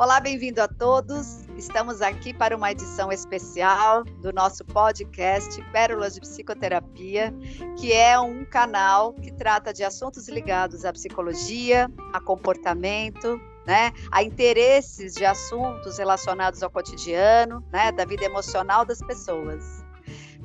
[0.00, 1.46] Olá, bem-vindo a todos.
[1.58, 7.34] Estamos aqui para uma edição especial do nosso podcast Pérolas de Psicoterapia,
[7.78, 14.22] que é um canal que trata de assuntos ligados à psicologia, a comportamento, né, a
[14.22, 19.84] interesses de assuntos relacionados ao cotidiano, né, da vida emocional das pessoas.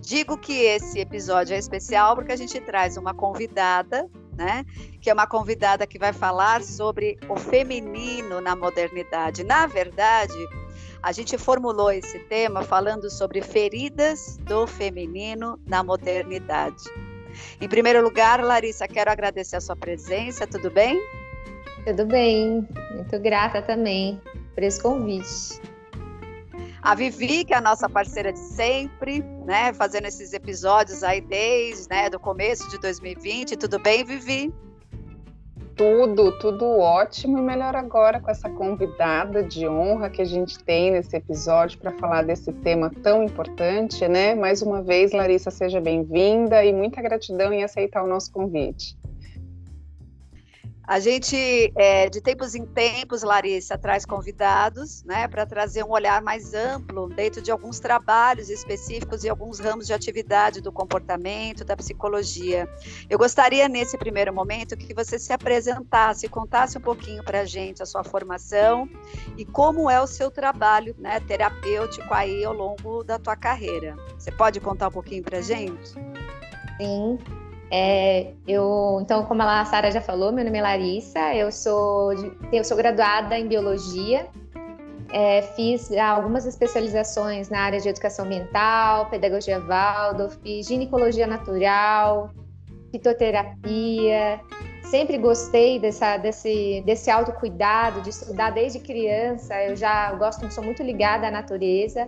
[0.01, 4.65] Digo que esse episódio é especial porque a gente traz uma convidada né?
[5.01, 9.43] Que é uma convidada que vai falar sobre o feminino na modernidade.
[9.43, 10.33] Na verdade,
[11.01, 16.83] a gente formulou esse tema falando sobre feridas do feminino na modernidade.
[17.59, 20.99] Em primeiro lugar, Larissa, quero agradecer a sua presença, tudo bem?
[21.85, 24.19] Tudo bem, muito grata também
[24.55, 25.61] por esse convite.
[26.85, 31.89] A Vivi, que é a nossa parceira de sempre, né, fazendo esses episódios aí desde,
[31.89, 33.57] né, do começo de 2020.
[33.57, 34.53] Tudo bem, Vivi?
[35.75, 40.91] Tudo, tudo ótimo e melhor agora com essa convidada de honra que a gente tem
[40.91, 44.35] nesse episódio para falar desse tema tão importante, né?
[44.35, 48.95] Mais uma vez, Larissa, seja bem-vinda e muita gratidão em aceitar o nosso convite.
[50.87, 56.21] A gente, é, de tempos em tempos, Larissa, traz convidados né, para trazer um olhar
[56.21, 61.75] mais amplo dentro de alguns trabalhos específicos e alguns ramos de atividade do comportamento, da
[61.75, 62.69] psicologia.
[63.09, 67.81] Eu gostaria, nesse primeiro momento, que você se apresentasse, contasse um pouquinho para a gente
[67.81, 68.87] a sua formação
[69.37, 73.95] e como é o seu trabalho né, terapêutico aí ao longo da tua carreira.
[74.17, 75.89] Você pode contar um pouquinho para a gente?
[76.77, 77.17] Sim.
[77.71, 82.13] É, eu, então, como a Sara já falou, meu nome é Larissa, eu sou,
[82.51, 84.27] eu sou graduada em biologia,
[85.11, 92.29] é, fiz algumas especializações na área de educação ambiental, pedagogia Waldorf, ginecologia natural,
[92.91, 94.39] fitoterapia.
[94.83, 99.55] Sempre gostei dessa, desse, desse autocuidado, de estudar desde criança.
[99.63, 102.07] Eu já gosto, sou muito ligada à natureza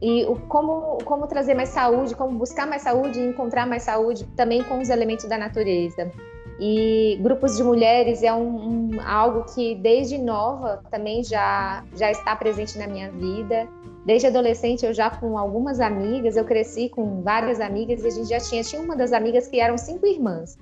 [0.00, 4.24] e o, como, como trazer mais saúde, como buscar mais saúde e encontrar mais saúde
[4.36, 6.10] também com os elementos da natureza.
[6.58, 12.34] E grupos de mulheres é um, um, algo que desde nova também já, já está
[12.34, 13.68] presente na minha vida.
[14.06, 18.28] Desde adolescente eu já com algumas amigas, eu cresci com várias amigas e a gente
[18.28, 20.58] já tinha, tinha uma das amigas que eram cinco irmãs.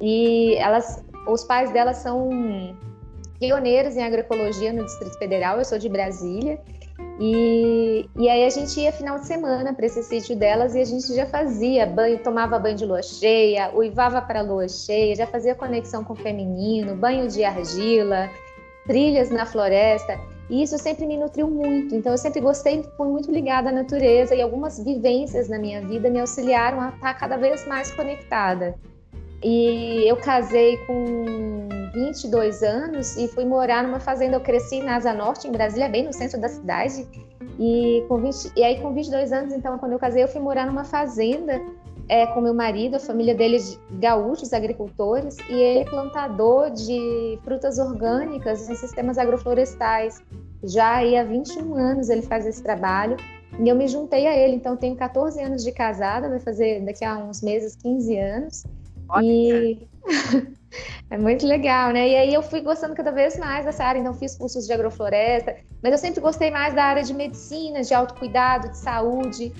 [0.00, 2.30] E elas, os pais delas são
[3.38, 6.58] pioneiros em agroecologia no Distrito Federal, eu sou de Brasília.
[7.20, 10.84] E, e aí a gente ia final de semana para esse sítio delas e a
[10.84, 15.54] gente já fazia banho, tomava banho de lua cheia, uivava para lua cheia, já fazia
[15.54, 18.30] conexão com o feminino, banho de argila,
[18.86, 20.18] trilhas na floresta.
[20.48, 21.94] E isso sempre me nutriu muito.
[21.94, 26.08] Então eu sempre gostei, fui muito ligada à natureza e algumas vivências na minha vida
[26.08, 28.74] me auxiliaram a estar cada vez mais conectada.
[29.42, 34.36] E eu casei com 22 anos e fui morar numa fazenda.
[34.36, 37.06] Eu cresci em Asa Norte, em Brasília, bem no centro da cidade.
[37.58, 40.66] E, com 20, e aí, com 22 anos, então, quando eu casei, eu fui morar
[40.66, 41.60] numa fazenda
[42.08, 43.58] é, com meu marido, a família dele
[43.92, 50.22] gaúchos, agricultores, e ele é plantador de frutas orgânicas em sistemas agroflorestais.
[50.62, 53.16] Já aí há 21 anos ele faz esse trabalho.
[53.58, 57.04] E eu me juntei a ele, então tenho 14 anos de casada, vai fazer daqui
[57.04, 58.64] a uns meses 15 anos.
[59.22, 59.88] E
[61.10, 62.08] é muito legal, né?
[62.08, 65.56] E aí eu fui gostando cada vez mais dessa área, então fiz cursos de agrofloresta,
[65.82, 69.52] mas eu sempre gostei mais da área de medicina, de autocuidado, de saúde.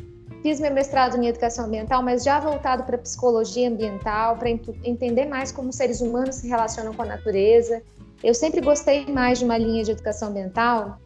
[0.43, 5.51] Fiz meu mestrado em educação ambiental, mas já voltado para psicologia ambiental, para entender mais
[5.51, 7.83] como seres humanos se relacionam com a natureza.
[8.23, 10.99] Eu sempre gostei mais de uma linha de educação ambiental,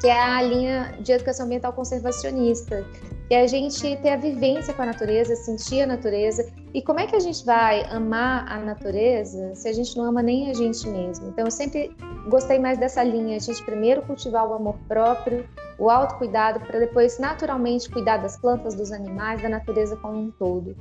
[0.00, 2.84] que é a linha de educação ambiental conservacionista,
[3.30, 6.50] e a gente ter a vivência com a natureza, sentir a natureza.
[6.72, 10.22] E como é que a gente vai amar a natureza se a gente não ama
[10.22, 11.28] nem a gente mesmo?
[11.28, 11.94] Então, eu sempre
[12.28, 15.46] gostei mais dessa linha, a gente primeiro cultivar o amor próprio,
[15.78, 20.74] o autocuidado, para depois naturalmente cuidar das plantas, dos animais, da natureza como um todo.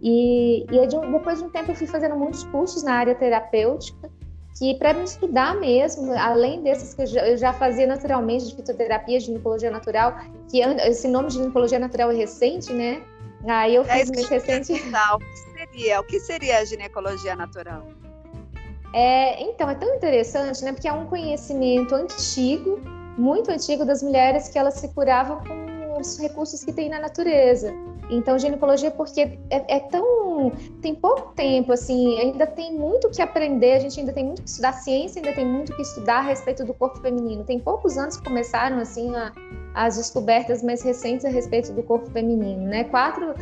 [0.00, 4.10] E, e depois de um tempo eu fui fazendo muitos cursos na área terapêutica,
[4.58, 8.56] que para me estudar mesmo, além desses que eu já, eu já, fazia naturalmente de
[8.56, 10.16] fitoterapia, de ginecologia natural,
[10.50, 13.02] que esse nome de ginecologia natural é recente, né?
[13.46, 14.72] Aí eu fiz é mais recente.
[14.72, 16.00] O que seria?
[16.00, 17.86] O que seria a ginecologia natural?
[18.94, 20.72] É, então, é tão interessante, né?
[20.72, 22.78] Porque é um conhecimento antigo,
[23.16, 27.72] muito antigo das mulheres que elas se curavam com os recursos que tem na natureza.
[28.10, 30.52] Então, ginecologia, porque é, é, tão.
[30.80, 34.48] tem pouco tempo, assim, ainda tem muito que aprender, a gente ainda tem muito que
[34.48, 37.44] estudar ciência, ainda tem muito que estudar a respeito do corpo feminino.
[37.44, 39.32] Tem poucos anos que começaram, assim, a,
[39.74, 42.84] as descobertas mais recentes a respeito do corpo feminino, né?
[42.84, 43.34] Quatro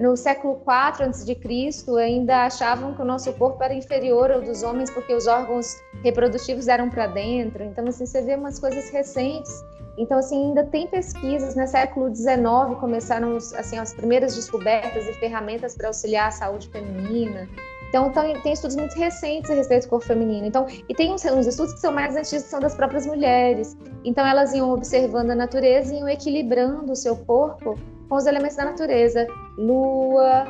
[0.00, 4.90] no século IV a.C., ainda achavam que o nosso corpo era inferior ao dos homens
[4.90, 7.64] porque os órgãos reprodutivos eram para dentro.
[7.64, 9.50] Então, assim, você vê umas coisas recentes.
[9.98, 11.54] Então, assim, ainda tem pesquisas.
[11.54, 11.66] No né?
[11.66, 17.48] século XIX começaram assim, as primeiras descobertas e ferramentas para auxiliar a saúde feminina.
[17.88, 20.46] Então, tem, tem, estudos muito recentes a respeito do corpo feminino.
[20.46, 23.76] Então, e tem uns, uns, estudos que são mais antigos, que são das próprias mulheres.
[24.04, 27.76] Então, elas iam observando a natureza e iam equilibrando o seu corpo
[28.08, 29.26] com os elementos da natureza.
[29.56, 30.46] Lua,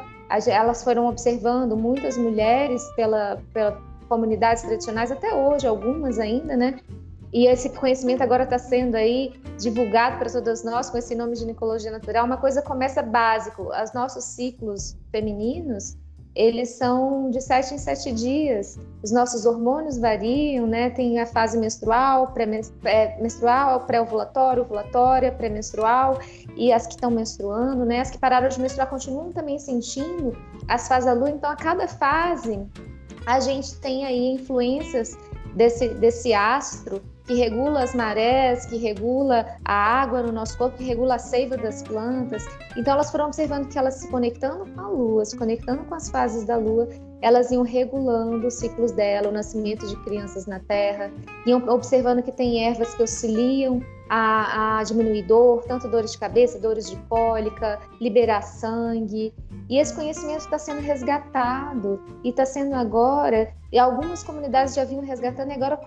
[0.46, 6.80] elas foram observando muitas mulheres pela, pela comunidades tradicionais, até hoje, algumas ainda, né?
[7.32, 11.40] E esse conhecimento agora está sendo aí divulgado para todas nós com esse nome de
[11.40, 12.24] ginecologia natural.
[12.24, 15.96] Uma coisa começa básico, os nossos ciclos femininos,
[16.38, 18.78] eles são de sete em sete dias.
[19.02, 20.88] Os nossos hormônios variam, né?
[20.88, 26.20] Tem a fase menstrual, pré-menstrual, pré-ovulatório, ovulatória, pré-menstrual
[26.56, 28.00] e as que estão menstruando, né?
[28.00, 30.32] As que pararam de menstruar continuam também sentindo
[30.68, 31.30] as fases da lua.
[31.30, 32.64] Então, a cada fase,
[33.26, 35.18] a gente tem aí influências
[35.56, 40.84] desse, desse astro que regula as marés, que regula a água no nosso corpo, que
[40.84, 42.46] regula a seiva das plantas.
[42.74, 46.08] Então elas foram observando que elas se conectando com a lua, se conectando com as
[46.08, 46.88] fases da lua,
[47.20, 51.12] elas iam regulando os ciclos dela, o nascimento de crianças na terra,
[51.46, 56.58] iam observando que tem ervas que auxiliam a, a diminuir dor, tanto dores de cabeça,
[56.58, 59.34] dores de cólica, liberar sangue.
[59.68, 65.04] E esse conhecimento está sendo resgatado e está sendo agora, e algumas comunidades já vinham
[65.04, 65.78] resgatando, e agora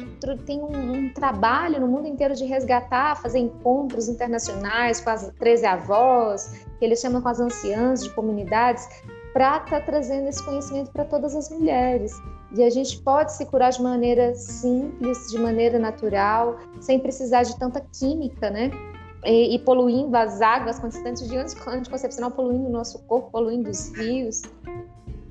[0.45, 5.65] tem um, um, trabalho no mundo inteiro de resgatar, fazer encontros internacionais com as 13
[5.65, 8.87] avós, que eles chamam com as anciãs de comunidades,
[9.33, 12.13] para estar tá trazendo esse conhecimento para todas as mulheres.
[12.53, 17.57] E a gente pode se curar de maneira simples, de maneira natural, sem precisar de
[17.57, 18.71] tanta química, né?
[19.23, 24.41] E, e poluindo as águas constantes de anticoncepcional, poluindo o nosso corpo, poluindo os rios.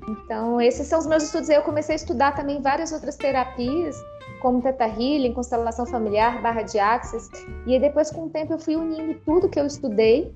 [0.07, 1.49] Então, esses são os meus estudos.
[1.49, 3.95] Eu comecei a estudar também várias outras terapias,
[4.41, 7.29] como Teta Healing, constelação familiar, barra de axis.
[7.67, 10.33] E aí, depois, com o tempo, eu fui unindo tudo que eu estudei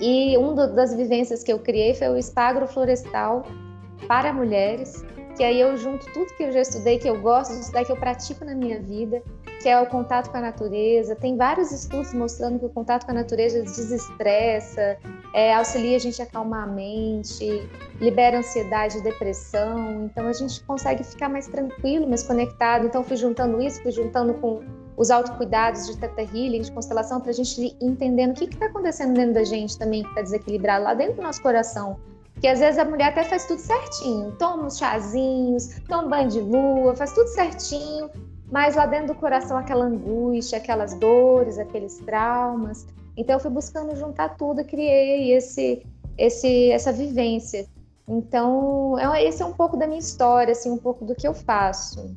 [0.00, 3.44] e uma das vivências que eu criei foi o espagro florestal
[4.06, 5.04] para mulheres,
[5.36, 7.92] que aí eu junto tudo que eu já estudei, que eu gosto de estudar, que
[7.92, 9.22] eu pratico na minha vida,
[9.60, 11.14] que é o contato com a natureza.
[11.14, 14.96] Tem vários estudos mostrando que o contato com a natureza desestressa,
[15.34, 17.68] é, auxilia a gente a acalmar a mente,
[18.00, 20.06] libera ansiedade e depressão.
[20.06, 22.86] Então a gente consegue ficar mais tranquilo, mais conectado.
[22.86, 24.62] Então fui juntando isso, fui juntando com
[24.96, 28.66] os autocuidados de Teta Healing, de constelação, para a gente ir entendendo o que está
[28.66, 31.98] acontecendo dentro da gente também, que está desequilibrado lá dentro do nosso coração.
[32.40, 36.28] Que às vezes a mulher até faz tudo certinho, toma uns chazinhos, toma um banho
[36.28, 38.10] de lua, faz tudo certinho,
[38.50, 42.86] mas lá dentro do coração aquela angústia, aquelas dores, aqueles traumas.
[43.16, 45.84] Então eu fui buscando juntar tudo, criei esse,
[46.18, 47.66] esse, essa vivência.
[48.08, 51.34] Então, é, esse é um pouco da minha história, assim, um pouco do que eu
[51.34, 52.14] faço.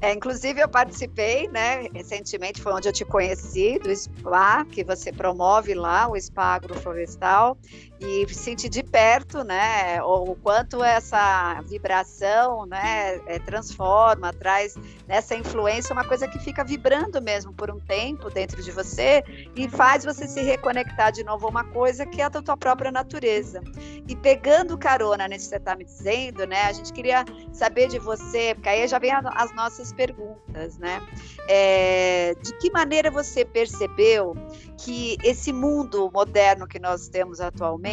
[0.00, 5.10] É, inclusive, eu participei, né, recentemente, foi onde eu te conheci, do SPA, que você
[5.10, 7.56] promove lá, o SPA Agroflorestal,
[8.00, 14.74] e senti de perto, né, o quanto essa vibração, né, é, transforma, traz
[15.06, 19.22] nessa influência uma coisa que fica vibrando mesmo por um tempo dentro de você
[19.54, 22.90] e faz você se reconectar de novo a uma coisa que é a tua própria
[22.90, 23.62] natureza.
[24.08, 27.98] E pegando carona nesse que você está me dizendo, né, a gente queria saber de
[27.98, 31.00] você, porque aí já vem as nossas perguntas, né,
[31.48, 34.34] é, de que maneira você percebeu
[34.76, 37.83] que esse mundo moderno que nós temos atualmente,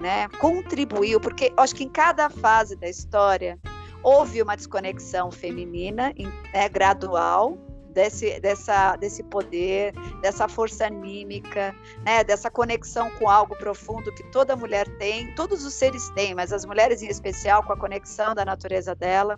[0.00, 3.58] né, contribuiu, porque acho que em cada fase da história
[4.02, 6.12] houve uma desconexão feminina
[6.52, 7.58] né, gradual
[7.94, 11.74] desse, dessa, desse poder, dessa força anímica,
[12.04, 16.52] né, dessa conexão com algo profundo que toda mulher tem, todos os seres têm, mas
[16.52, 19.36] as mulheres em especial com a conexão da natureza dela.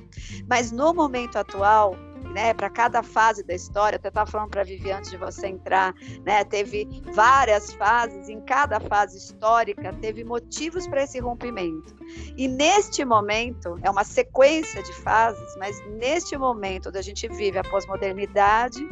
[0.48, 1.94] Mas no momento atual,
[2.32, 5.48] né, para cada fase da história, até estava falando para a Vivi antes de você
[5.48, 11.94] entrar, né, teve várias fases, em cada fase histórica teve motivos para esse rompimento.
[12.36, 17.58] E neste momento, é uma sequência de fases, mas neste momento onde a gente vive
[17.58, 18.86] a pós-modernidade,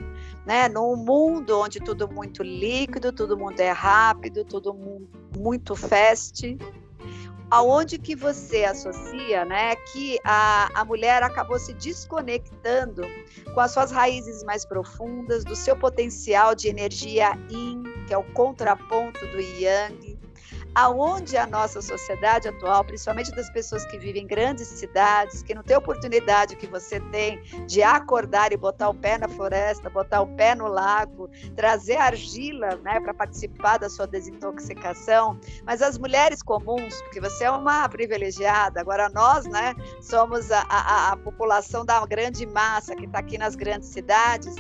[0.46, 4.74] né, num mundo onde tudo muito líquido, todo mundo é rápido, tudo
[5.36, 6.56] muito fast,
[7.50, 13.02] aonde que você associa, né, que a, a mulher acabou se desconectando
[13.52, 18.24] com as suas raízes mais profundas, do seu potencial de energia yin, que é o
[18.32, 20.13] contraponto do yang,
[20.74, 25.62] aonde a nossa sociedade atual, principalmente das pessoas que vivem em grandes cidades, que não
[25.62, 30.26] tem oportunidade que você tem de acordar e botar o pé na floresta, botar o
[30.26, 37.00] pé no lago, trazer argila né, para participar da sua desintoxicação, mas as mulheres comuns,
[37.02, 42.46] porque você é uma privilegiada, agora nós né, somos a, a, a população da grande
[42.46, 44.54] massa que está aqui nas grandes cidades,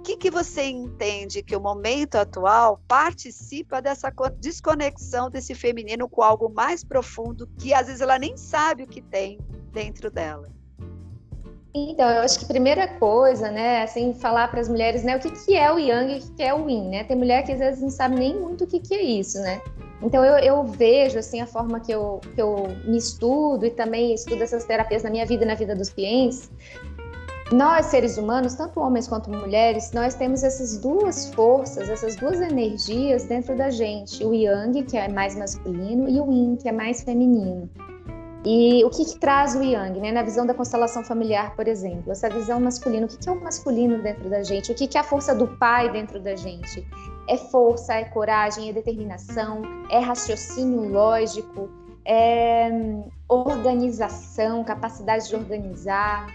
[0.00, 6.48] que, que você entende que o momento atual participa dessa desconexão desse feminino com algo
[6.48, 9.38] mais profundo que às vezes ela nem sabe o que tem
[9.72, 10.48] dentro dela?
[11.72, 15.30] Então, eu acho que primeira coisa, né, assim, falar para as mulheres, né, o que,
[15.30, 17.04] que é o Yang e o que, que é o Yin, né?
[17.04, 19.60] Tem mulher que às vezes não sabe nem muito o que, que é isso, né?
[20.02, 24.14] Então, eu, eu vejo, assim, a forma que eu, que eu me estudo e também
[24.14, 26.50] estudo essas terapias na minha vida e na vida dos clientes,
[27.52, 33.24] nós, seres humanos, tanto homens quanto mulheres, nós temos essas duas forças, essas duas energias
[33.24, 34.24] dentro da gente.
[34.24, 37.68] O Yang, que é mais masculino, e o Yin, que é mais feminino.
[38.44, 40.12] E o que, que traz o Yang, né?
[40.12, 43.40] Na visão da constelação familiar, por exemplo, essa visão masculina, o que, que é o
[43.40, 44.70] masculino dentro da gente?
[44.70, 46.86] O que, que é a força do pai dentro da gente?
[47.28, 51.68] É força, é coragem, é determinação, é raciocínio lógico,
[52.04, 56.26] é hum, organização, capacidade de organizar,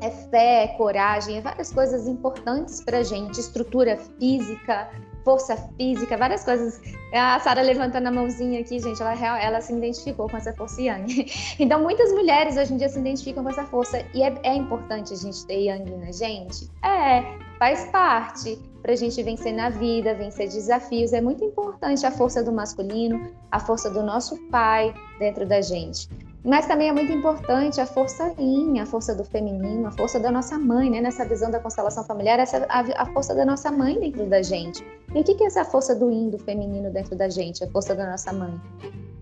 [0.00, 4.88] é fé, é coragem, é várias coisas importantes para gente, estrutura física,
[5.24, 6.80] força física, várias coisas.
[7.12, 11.26] A Sara levantando a mãozinha aqui, gente, ela, ela se identificou com essa força Yang.
[11.58, 14.04] Então, muitas mulheres hoje em dia se identificam com essa força.
[14.14, 16.70] E é, é importante a gente ter Yang na gente?
[16.84, 17.22] É,
[17.58, 21.12] faz parte para a gente vencer na vida, vencer desafios.
[21.12, 26.08] É muito importante a força do masculino, a força do nosso pai dentro da gente.
[26.44, 30.28] Mas também é muito importante a força yin, a força do feminino, a força da
[30.28, 31.00] nossa mãe, né?
[31.00, 34.84] Nessa visão da constelação familiar, essa, a, a força da nossa mãe dentro da gente.
[35.14, 37.68] E o que, que é essa força do yin, do feminino dentro da gente, a
[37.68, 38.60] força da nossa mãe?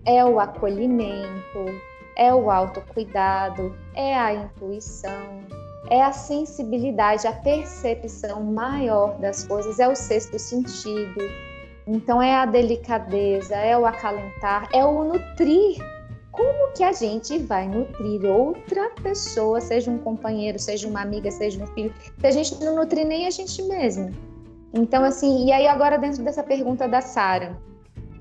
[0.03, 1.65] É o acolhimento,
[2.15, 5.43] é o autocuidado, é a intuição,
[5.91, 11.21] é a sensibilidade, a percepção maior das coisas, é o sexto sentido.
[11.85, 15.77] Então é a delicadeza, é o acalentar, é o nutrir
[16.31, 21.61] como que a gente vai nutrir outra pessoa, seja um companheiro, seja uma amiga, seja
[21.61, 24.09] um filho, se a gente não nutrir nem a gente mesmo?
[24.73, 27.57] Então, assim, e aí agora dentro dessa pergunta da Sara,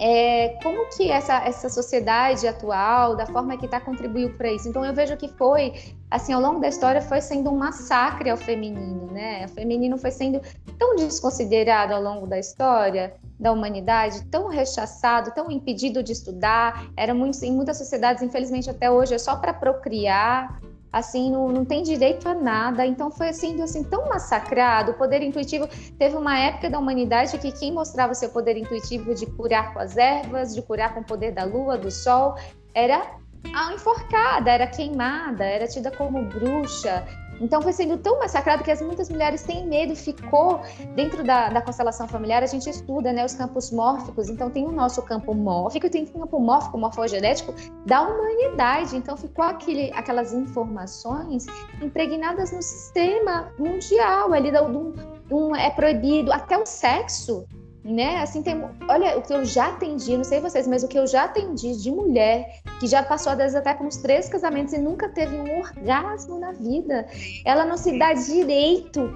[0.02, 4.66] é, como que essa, essa sociedade atual, da forma que está, contribuiu para isso?
[4.66, 5.74] Então eu vejo que foi,
[6.10, 9.44] assim, ao longo da história foi sendo um massacre ao feminino, né?
[9.44, 10.40] O feminino foi sendo
[10.78, 16.86] tão desconsiderado ao longo da história da humanidade, tão rechaçado, tão impedido de estudar.
[16.96, 20.60] Era muito, em muitas sociedades, infelizmente até hoje, é só para procriar,
[20.92, 22.84] assim, não, não tem direito a nada.
[22.86, 24.92] Então foi sendo assim tão massacrado.
[24.92, 25.68] O poder intuitivo
[25.98, 29.96] teve uma época da humanidade que quem mostrava seu poder intuitivo de curar com as
[29.96, 32.34] ervas, de curar com o poder da lua, do sol,
[32.74, 33.18] era
[33.54, 37.04] a enforcada, era queimada, era tida como bruxa.
[37.40, 40.60] Então foi sendo tão massacrado que as, muitas mulheres têm medo, ficou
[40.94, 44.72] dentro da, da constelação familiar, a gente estuda né, os campos mórficos, então tem o
[44.72, 47.54] nosso campo mórfico e tem o campo mórfico, morfogenético
[47.86, 48.96] da humanidade.
[48.96, 51.46] Então ficou aquele, aquelas informações
[51.80, 54.94] impregnadas no sistema mundial, ali do, do,
[55.30, 56.32] um, é proibido.
[56.32, 57.46] Até o sexo
[57.84, 58.20] né?
[58.20, 61.06] Assim tem, olha, o que eu já atendi, não sei vocês, mas o que eu
[61.06, 64.78] já atendi de mulher que já passou às vezes até com uns três casamentos e
[64.78, 67.06] nunca teve um orgasmo na vida,
[67.44, 69.10] ela não se dá direito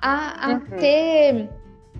[0.00, 0.60] a, a uhum.
[0.78, 1.50] ter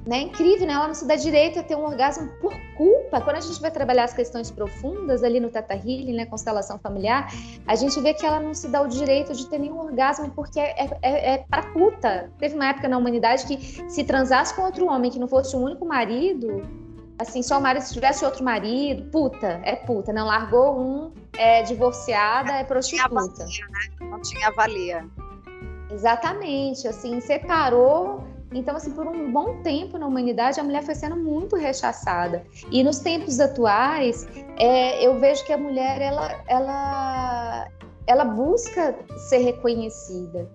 [0.06, 0.22] né?
[0.22, 0.72] Incrível, né?
[0.72, 3.20] Ela não se dá direito a ter um orgasmo por culpa.
[3.20, 6.26] Quando a gente vai trabalhar as questões profundas ali no Teta Healing, né?
[6.26, 7.32] Constelação familiar,
[7.66, 10.58] a gente vê que ela não se dá o direito de ter nenhum orgasmo porque
[10.58, 12.30] é, é, é, é pra puta.
[12.38, 15.60] Teve uma época na humanidade que se transasse com outro homem que não fosse o
[15.60, 16.62] único marido,
[17.18, 20.12] assim, só o marido, se tivesse outro marido, puta, é puta.
[20.12, 23.14] Não largou um, é divorciada, é prostituta.
[23.14, 24.08] Não tinha valia, né?
[24.10, 25.06] Não tinha valia.
[25.90, 31.16] Exatamente, assim, separou então, assim, por um bom tempo na humanidade, a mulher foi sendo
[31.16, 32.44] muito rechaçada.
[32.70, 34.26] E nos tempos atuais,
[34.58, 37.68] é, eu vejo que a mulher, ela, ela,
[38.06, 38.94] ela busca
[39.28, 40.48] ser reconhecida.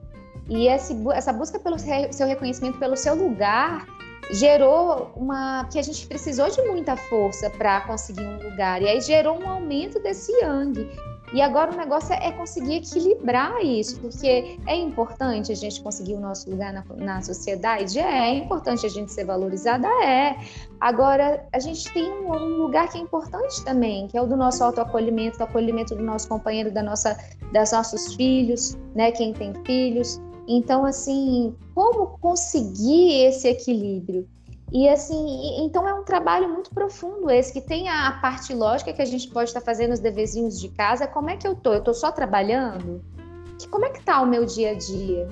[0.50, 3.86] E esse, essa busca pelo seu reconhecimento, pelo seu lugar,
[4.32, 9.00] gerou uma que a gente precisou de muita força para conseguir um lugar e aí
[9.00, 10.90] gerou um aumento desse yang
[11.34, 16.20] e agora o negócio é conseguir equilibrar isso, porque é importante a gente conseguir o
[16.20, 18.00] nosso lugar na, na sociedade?
[18.00, 19.88] É, é importante a gente ser valorizada?
[20.04, 20.38] É.
[20.80, 24.64] Agora, a gente tem um, lugar que é importante também, que é o do nosso
[24.64, 27.18] autoacolhimento, o acolhimento do nosso companheiro, da nossa,
[27.52, 29.12] das nossos filhos, né?
[29.12, 30.22] Quem tem filhos.
[30.48, 34.26] Então, assim, como conseguir esse equilíbrio?
[34.72, 39.02] E assim, então é um trabalho muito profundo esse, que tem a parte lógica que
[39.02, 41.08] a gente pode estar fazendo os deverzinhos de casa.
[41.08, 41.74] Como é que eu tô?
[41.74, 43.02] Eu tô só trabalhando?
[43.72, 45.28] Como é que tá o meu dia a dia?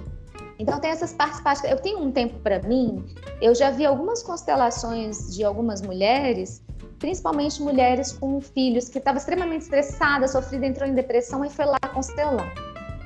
[0.58, 1.70] Então tem essas partes práticas.
[1.70, 3.06] Eu tenho um tempo para mim.
[3.42, 6.64] Eu já vi algumas constelações de algumas mulheres,
[6.98, 11.80] principalmente mulheres com filhos que estavam extremamente estressadas, sofrida, entrou em depressão e foi lá
[11.94, 12.54] constelar.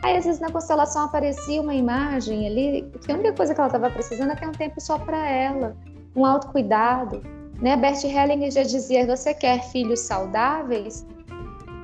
[0.03, 3.67] Aí às vezes na constelação aparecia uma imagem ali, que a única coisa que ela
[3.67, 5.75] estava precisando é ter um tempo só para ela
[6.15, 7.21] um autocuidado.
[7.61, 7.75] Né?
[7.75, 11.05] Bert Hellinger já dizia: você quer filhos saudáveis?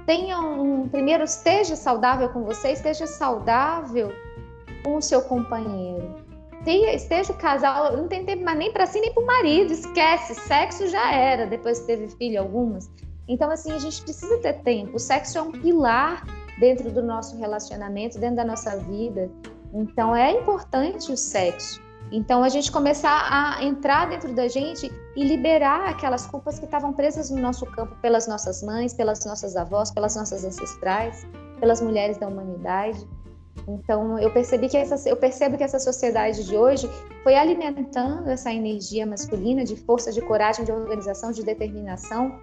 [0.05, 4.12] Tenha um, primeiro esteja saudável com você, esteja saudável
[4.84, 6.24] com o seu companheiro.
[6.67, 10.34] Esteja o casal, não tem tempo mais nem para si nem para o marido, esquece,
[10.34, 12.89] sexo já era depois que teve filho algumas.
[13.27, 14.96] Então assim a gente precisa ter tempo.
[14.96, 16.24] O sexo é um pilar
[16.60, 19.29] dentro do nosso relacionamento, dentro da nossa vida.
[19.74, 21.85] Então é importante o sexo.
[22.15, 26.93] Então, a gente começar a entrar dentro da gente e liberar aquelas culpas que estavam
[26.93, 31.27] presas no nosso campo pelas nossas mães, pelas nossas avós, pelas nossas ancestrais,
[31.60, 33.05] pelas mulheres da humanidade.
[33.67, 36.89] Então, eu percebi que essa, eu percebo que essa sociedade de hoje
[37.22, 42.39] foi alimentando essa energia masculina de força, de coragem, de organização, de determinação,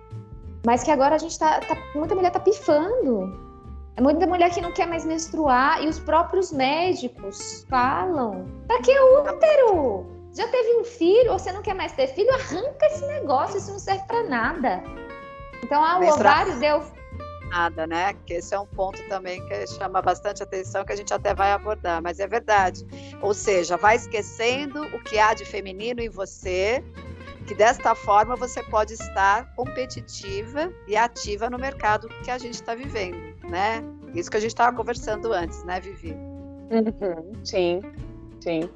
[0.66, 3.51] mas que agora a gente tá, tá muita mulher tá pifando,
[3.96, 8.99] é muita mulher que não quer mais menstruar e os próprios médicos falam: pra que
[8.99, 10.06] útero?
[10.34, 12.32] Já teve um filho, ou você não quer mais ter filho?
[12.32, 14.82] Arranca esse negócio, isso não serve para nada.
[15.62, 16.82] Então, ah, o ovário deu.
[17.50, 18.14] Nada, né?
[18.25, 21.52] Que esse é um ponto também que chama bastante atenção, que a gente até vai
[21.52, 22.87] abordar, mas é verdade.
[23.20, 26.82] Ou seja, vai esquecendo o que há de feminino em você,
[27.46, 32.75] que desta forma você pode estar competitiva e ativa no mercado que a gente está
[32.75, 33.82] vivendo né?
[34.14, 36.12] Isso que a gente estava conversando antes, né, Vivi?
[36.70, 37.80] Uhum, sim,
[38.40, 38.68] sim.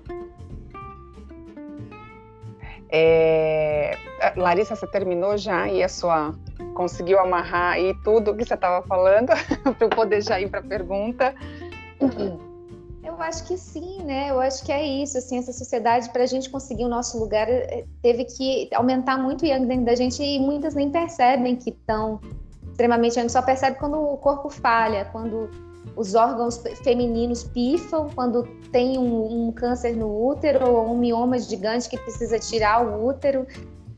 [2.89, 3.97] É...
[4.37, 6.35] Larissa, você terminou já e a sua
[6.75, 9.33] conseguiu amarrar aí tudo o que você estava falando
[9.77, 11.35] para eu poder já ir para a pergunta?
[13.03, 14.31] Eu acho que sim, né?
[14.31, 17.49] Eu acho que é isso, assim, essa sociedade para a gente conseguir o nosso lugar
[17.49, 21.71] eh, teve que aumentar muito o yang dentro da gente e muitas nem percebem que
[21.71, 22.21] estão
[22.77, 25.49] extremamente, a gente só percebe quando o corpo falha, quando
[25.97, 31.89] os órgãos femininos pifam, quando tem um, um câncer no útero ou um mioma gigante
[31.89, 33.41] que precisa tirar o útero.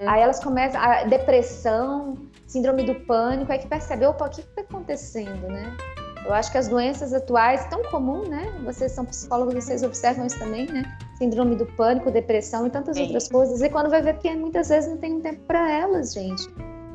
[0.00, 0.08] Uhum.
[0.08, 2.14] Aí elas começam a depressão,
[2.46, 5.76] síndrome do pânico, aí que percebe, opa, o que está acontecendo, né?
[6.24, 8.46] Eu acho que as doenças atuais, tão comum, né?
[8.64, 10.84] Vocês são psicólogos, vocês observam isso também, né?
[11.16, 13.04] Síndrome do pânico, depressão e tantas Sim.
[13.04, 13.60] outras coisas.
[13.60, 16.48] E quando vai ver que muitas vezes não tem um tempo para elas, gente.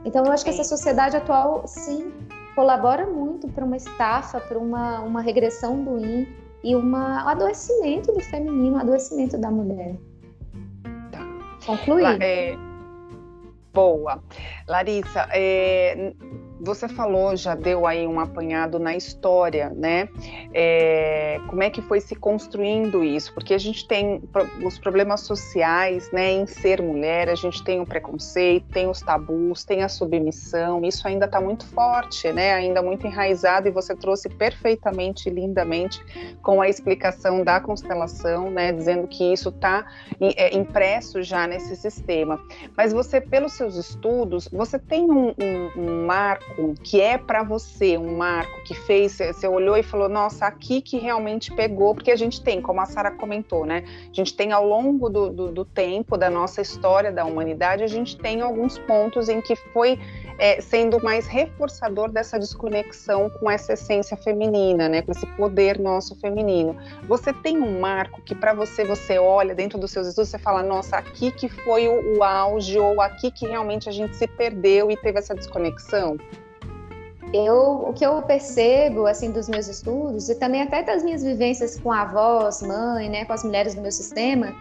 [0.05, 2.11] Então, eu acho que essa sociedade atual, sim,
[2.55, 6.27] colabora muito para uma estafa, para uma, uma regressão do yin
[6.63, 9.95] e um adoecimento do feminino, um adoecimento da mulher.
[11.11, 11.19] Tá.
[11.65, 12.21] Concluir.
[12.21, 12.55] É,
[13.73, 14.21] boa.
[14.67, 16.13] Larissa, é,
[16.59, 20.07] você falou, já deu aí um apanhado na história, né?
[20.53, 23.33] É, como é que foi se construindo isso?
[23.33, 24.21] Porque a gente tem
[24.63, 26.31] os problemas sociais, né?
[26.31, 30.83] Em ser mulher, a gente tem o preconceito, tem os tabus, tem a submissão.
[30.85, 32.53] Isso ainda está muito forte, né?
[32.53, 33.67] Ainda muito enraizado.
[33.67, 36.03] E você trouxe perfeitamente, lindamente,
[36.41, 38.71] com a explicação da constelação, né?
[38.71, 39.85] Dizendo que isso está
[40.19, 42.39] é, impresso já nesse sistema.
[42.77, 47.43] Mas você, pelos seus estudos, você tem um, um, um marco marco que é para
[47.43, 52.11] você, um marco que fez, você olhou e falou, nossa, aqui que realmente pegou, porque
[52.11, 53.83] a gente tem, como a Sara comentou, né?
[54.09, 57.87] A gente tem ao longo do, do, do, tempo, da nossa história da humanidade, a
[57.87, 59.99] gente tem alguns pontos em que foi
[60.37, 65.01] é, sendo mais reforçador dessa desconexão com essa essência feminina, né?
[65.01, 66.75] Com esse poder nosso feminino.
[67.07, 70.63] Você tem um marco que para você, você olha dentro dos seus estudos, você fala,
[70.63, 74.89] nossa, aqui que foi o, o auge, ou aqui que realmente a gente se perdeu
[74.91, 76.17] e teve essa desconexão?
[77.33, 81.79] eu, o que eu percebo assim dos meus estudos e também até das minhas vivências
[81.79, 84.53] com avós, mãe, né, com as mulheres do meu sistema,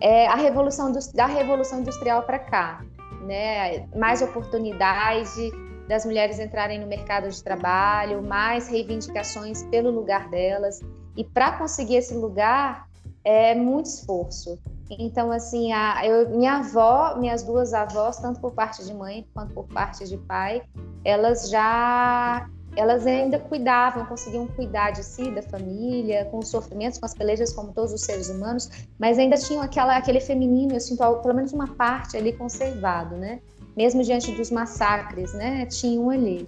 [0.00, 2.84] é a revolução do, da revolução industrial para cá,
[3.26, 5.50] né, mais oportunidade
[5.88, 10.80] das mulheres entrarem no mercado de trabalho, mais reivindicações pelo lugar delas
[11.16, 12.88] e para conseguir esse lugar
[13.24, 14.58] é muito esforço.
[14.88, 19.52] Então, assim, a, eu, minha avó, minhas duas avós, tanto por parte de mãe quanto
[19.52, 20.62] por parte de pai,
[21.04, 27.06] elas já elas ainda cuidavam, conseguiam cuidar de si, da família, com os sofrimentos, com
[27.06, 31.02] as pelejas, como todos os seres humanos, mas ainda tinham aquela, aquele feminino, eu sinto
[31.22, 33.40] pelo menos uma parte ali conservado, né?
[33.74, 35.64] Mesmo diante dos massacres, né?
[35.66, 36.46] Tinham ali.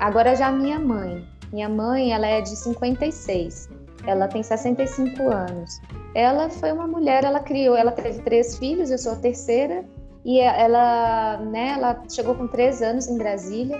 [0.00, 3.68] Agora já minha mãe, minha mãe, ela é de 56,
[4.04, 5.80] ela tem 65 anos.
[6.14, 9.84] Ela foi uma mulher, ela criou, ela teve três filhos, eu sou a terceira,
[10.24, 13.78] e ela, né, ela chegou com três anos em Brasília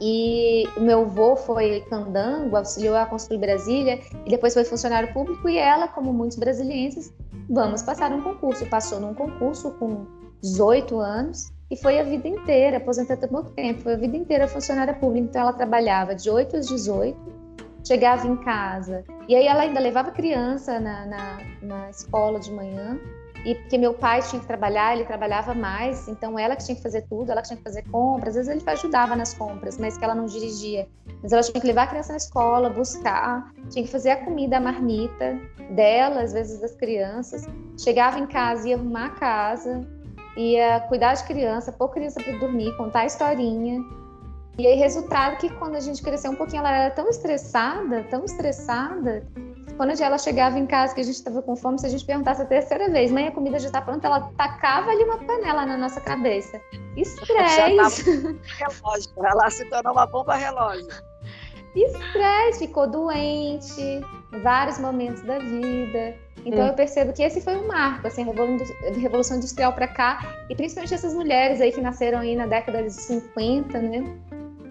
[0.00, 5.48] e o meu avô foi candango, auxiliou a construir Brasília e depois foi funcionário público
[5.48, 7.12] e ela, como muitos brasileiros,
[7.48, 8.66] vamos passar um concurso.
[8.66, 10.06] Passou num concurso com
[10.42, 14.48] 18 anos e foi a vida inteira, aposentada há pouco tempo, foi a vida inteira
[14.48, 15.28] funcionária pública.
[15.28, 17.16] Então ela trabalhava de 8 às 18,
[17.86, 22.98] chegava em casa e aí ela ainda levava criança na, na, na escola de manhã
[23.44, 26.82] e porque meu pai tinha que trabalhar, ele trabalhava mais, então ela que tinha que
[26.82, 29.98] fazer tudo, ela que tinha que fazer compras, às vezes ele ajudava nas compras, mas
[29.98, 30.88] que ela não dirigia.
[31.22, 34.56] Mas ela tinha que levar a criança na escola, buscar, tinha que fazer a comida,
[34.56, 35.38] a marmita
[35.70, 37.46] dela, às vezes das crianças.
[37.78, 39.86] Chegava em casa, ia arrumar a casa,
[40.36, 43.78] ia cuidar de criança, pôr criança para dormir, contar historinha.
[44.56, 48.24] E aí, resultado que quando a gente cresceu um pouquinho, ela era tão estressada, tão
[48.24, 49.26] estressada,
[49.76, 52.42] quando ela chegava em casa, que a gente estava com fome, se a gente perguntasse
[52.42, 55.76] a terceira vez, mãe, a comida já está pronta, ela tacava ali uma panela na
[55.76, 56.60] nossa cabeça.
[56.96, 58.12] Estresse.
[58.58, 60.88] relógio, ela se tornou uma bomba relógio.
[61.74, 64.00] Estresse, ficou doente,
[64.42, 66.16] vários momentos da vida.
[66.46, 66.68] Então hum.
[66.68, 70.94] eu percebo que esse foi um marco, assim, a Revolução Industrial para cá, e principalmente
[70.94, 74.16] essas mulheres aí que nasceram aí na década de 50, né?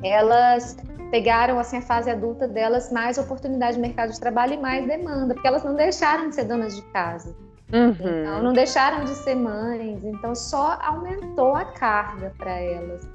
[0.03, 0.77] Elas
[1.13, 5.35] pegaram assim a fase adulta delas mais oportunidade de mercado de trabalho e mais demanda,
[5.35, 7.35] porque elas não deixaram de ser donas de casa.
[7.71, 7.91] Uhum.
[7.91, 13.07] Então, não deixaram de ser mães, então só aumentou a carga para elas.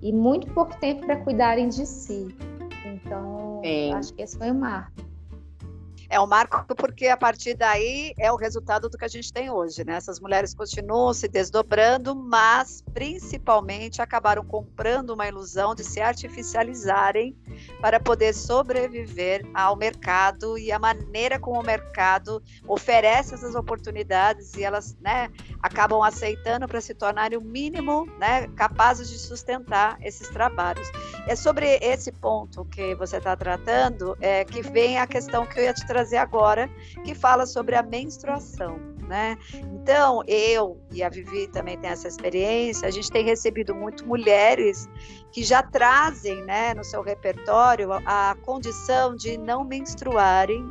[0.00, 2.32] E muito pouco tempo para cuidarem de si.
[2.84, 3.94] Então, Sim.
[3.94, 5.09] acho que esse foi o marco
[6.10, 9.48] é um marco porque a partir daí é o resultado do que a gente tem
[9.48, 9.94] hoje, né?
[9.94, 17.36] Essas mulheres continuam se desdobrando, mas principalmente acabaram comprando uma ilusão de se artificializarem
[17.80, 24.64] para poder sobreviver ao mercado e a maneira como o mercado oferece essas oportunidades e
[24.64, 25.30] elas, né,
[25.62, 30.90] acabam aceitando para se tornarem o mínimo, né, capazes de sustentar esses trabalhos.
[31.28, 35.64] É sobre esse ponto que você está tratando é, que vem a questão que eu
[35.64, 36.70] ia te trazer trazer agora,
[37.04, 38.78] que fala sobre a menstruação.
[39.06, 39.36] Né?
[39.54, 44.88] Então, eu e a Vivi também tem essa experiência, a gente tem recebido muito mulheres
[45.32, 50.64] que já trazem né, no seu repertório a condição de não menstruarem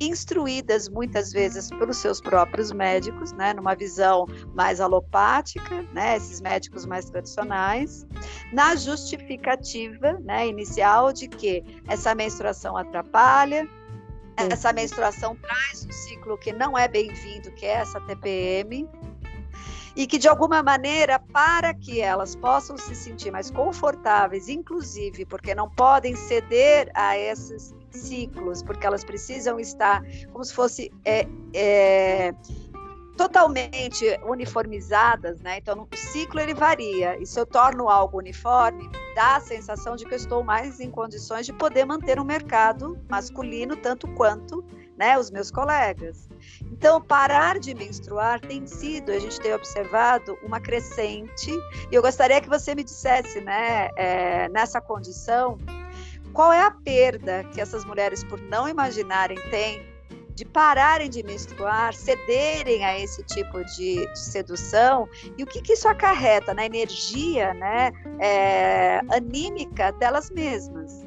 [0.00, 6.84] instruídas muitas vezes pelos seus próprios médicos, né, numa visão mais alopática, né, esses médicos
[6.84, 8.04] mais tradicionais,
[8.52, 13.68] na justificativa, né, inicial de que essa menstruação atrapalha,
[14.48, 18.88] essa menstruação traz um ciclo que não é bem-vindo, que é essa TPM,
[19.96, 25.54] e que de alguma maneira, para que elas possam se sentir mais confortáveis, inclusive porque
[25.54, 32.32] não podem ceder a esses ciclos, porque elas precisam estar como se fosse é, é,
[33.20, 35.58] totalmente uniformizadas, né?
[35.58, 40.06] Então o ciclo ele varia e se eu torno algo uniforme, dá a sensação de
[40.06, 44.64] que eu estou mais em condições de poder manter um mercado masculino tanto quanto,
[44.96, 46.30] né, os meus colegas.
[46.72, 51.52] Então parar de menstruar tem sido, a gente tem observado uma crescente.
[51.92, 55.58] E eu gostaria que você me dissesse, né, é, nessa condição,
[56.32, 59.99] qual é a perda que essas mulheres por não imaginarem têm
[60.40, 65.86] de pararem de menstruar, cederem a esse tipo de, sedução, e o que, que, isso
[65.86, 71.04] acarreta na energia né, é, anímica delas mesmas.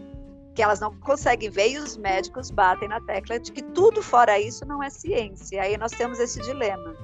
[0.54, 4.40] Que elas não conseguem ver e os médicos batem na tecla de que tudo fora
[4.40, 5.64] isso não é ciência.
[5.64, 6.96] Aí nós temos esse dilema.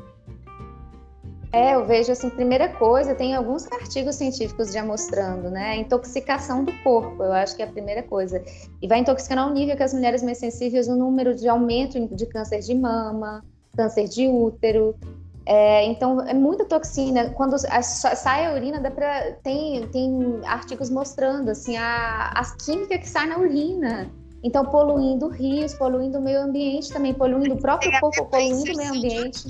[1.52, 6.64] É, eu vejo assim, primeira coisa, tem alguns artigos científicos já mostrando, né, a intoxicação
[6.64, 8.44] do corpo, eu acho que é a primeira coisa.
[8.80, 12.26] E vai intoxicando ao nível que as mulheres mais sensíveis, o número de aumento de
[12.28, 13.44] câncer de mama,
[13.76, 14.96] câncer de útero.
[15.44, 17.32] É, então, é muita toxina.
[17.32, 23.00] Quando a, sai a urina, dá pra, tem, tem artigos mostrando assim, a, a química
[23.00, 24.12] que sai na urina.
[24.44, 28.94] Então, poluindo rios, poluindo o meio ambiente também, poluindo o próprio corpo, poluindo o meio
[28.94, 29.44] ambiente.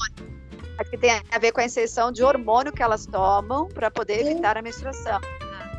[0.79, 4.23] Acho que tem a ver com a inserção de hormônio que elas tomam para poder
[4.23, 4.31] Sim.
[4.31, 5.19] evitar a menstruação.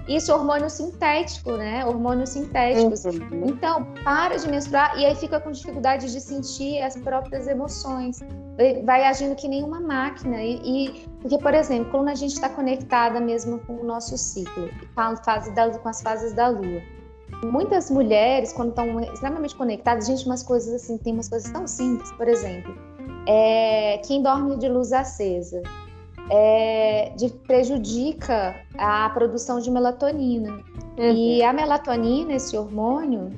[0.06, 1.86] Isso, hormônio sintético, né?
[1.86, 3.04] Hormônios sintéticos.
[3.04, 3.44] Uhum.
[3.46, 8.18] Então, para de menstruar e aí fica com dificuldade de sentir as próprias emoções.
[8.84, 10.42] Vai agindo que nem uma máquina.
[10.42, 14.68] E, e porque, por exemplo, quando a gente está conectada mesmo com o nosso ciclo,
[14.94, 16.82] com, a fase da, com as fases da lua.
[17.44, 22.10] Muitas mulheres, quando estão extremamente conectadas, gente, umas coisas assim, tem umas coisas tão simples,
[22.12, 22.76] por exemplo,
[23.26, 25.62] é, quem dorme de luz acesa
[26.30, 30.62] é, de, prejudica a produção de melatonina.
[30.96, 31.12] Uhum.
[31.12, 33.32] E a melatonina, esse hormônio,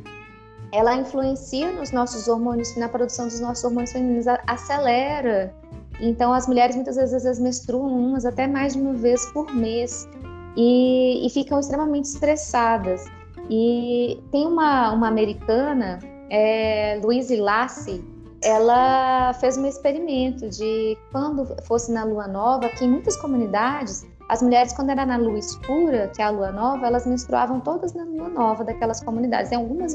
[0.70, 5.54] ela influencia nos nossos hormônios, na produção dos nossos hormônios femininos, acelera
[6.00, 10.08] Então, as mulheres muitas vezes, vezes menstruam umas até mais de uma vez por mês
[10.56, 13.04] e, e ficam extremamente estressadas.
[13.48, 15.98] E tem uma, uma americana,
[16.30, 18.04] é, Louise Lassie,
[18.42, 24.42] ela fez um experimento de quando fosse na lua nova, que em muitas comunidades, as
[24.42, 28.04] mulheres, quando era na lua escura, que é a lua nova, elas menstruavam todas na
[28.04, 29.52] lua nova daquelas comunidades.
[29.52, 29.94] Em algumas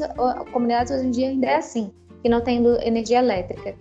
[0.53, 3.75] comunidades hoje em dia ainda é assim, que não tem energia elétrica.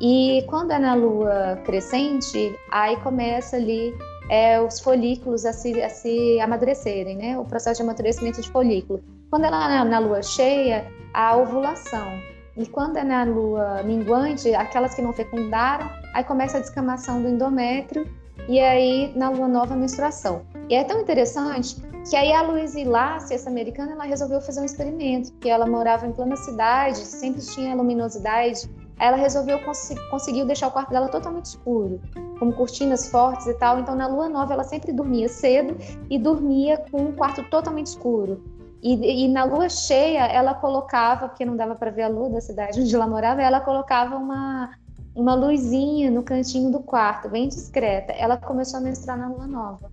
[0.00, 3.94] E quando é na lua crescente, aí começa ali
[4.28, 7.38] é, os folículos a se, a se amadurecerem, né?
[7.38, 9.02] O processo de amadurecimento de folículo.
[9.30, 12.20] Quando ela é na lua cheia, a ovulação.
[12.56, 17.28] E quando é na lua minguante, aquelas que não fecundaram, aí começa a descamação do
[17.28, 18.06] endométrio
[18.48, 20.42] e aí na lua nova a menstruação.
[20.68, 21.76] E é tão interessante
[22.08, 26.06] que aí a Luísa Lácia, essa americana, ela resolveu fazer um experimento, que ela morava
[26.06, 31.46] em plena cidade, sempre tinha luminosidade, ela resolveu cons conseguiu deixar o quarto dela totalmente
[31.46, 32.00] escuro,
[32.38, 33.78] com cortinas fortes e tal.
[33.78, 35.76] Então na lua nova ela sempre dormia cedo
[36.10, 38.42] e dormia com um quarto totalmente escuro.
[38.82, 42.40] E, e, na lua cheia, ela colocava, porque não dava para ver a lua da
[42.40, 44.72] cidade onde ela morava, ela colocava uma,
[45.14, 48.12] uma luzinha no cantinho do quarto, bem discreta.
[48.12, 49.88] Ela começou a menstruar na lua nova.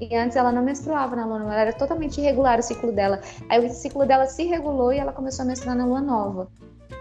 [0.00, 3.20] E antes ela não menstruava na lua nova, era totalmente irregular o ciclo dela.
[3.48, 6.48] Aí o ciclo dela se regulou e ela começou a menstruar na lua nova.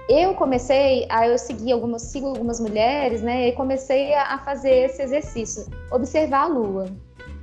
[0.09, 3.49] Eu comecei, aí eu segui algumas, sigo algumas mulheres, né?
[3.49, 6.87] E comecei a fazer esse exercício, observar a lua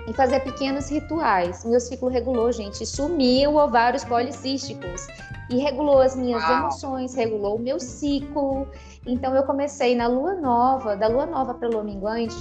[0.09, 1.65] e fazer pequenos rituais.
[1.65, 2.87] Meu ciclo regulou, gente.
[2.87, 5.07] Sumiu ovários policísticos.
[5.51, 6.59] E regulou as minhas Uau.
[6.59, 8.67] emoções, regulou o meu ciclo.
[9.07, 12.35] Então eu comecei na lua nova, da lua nova para lua minguante.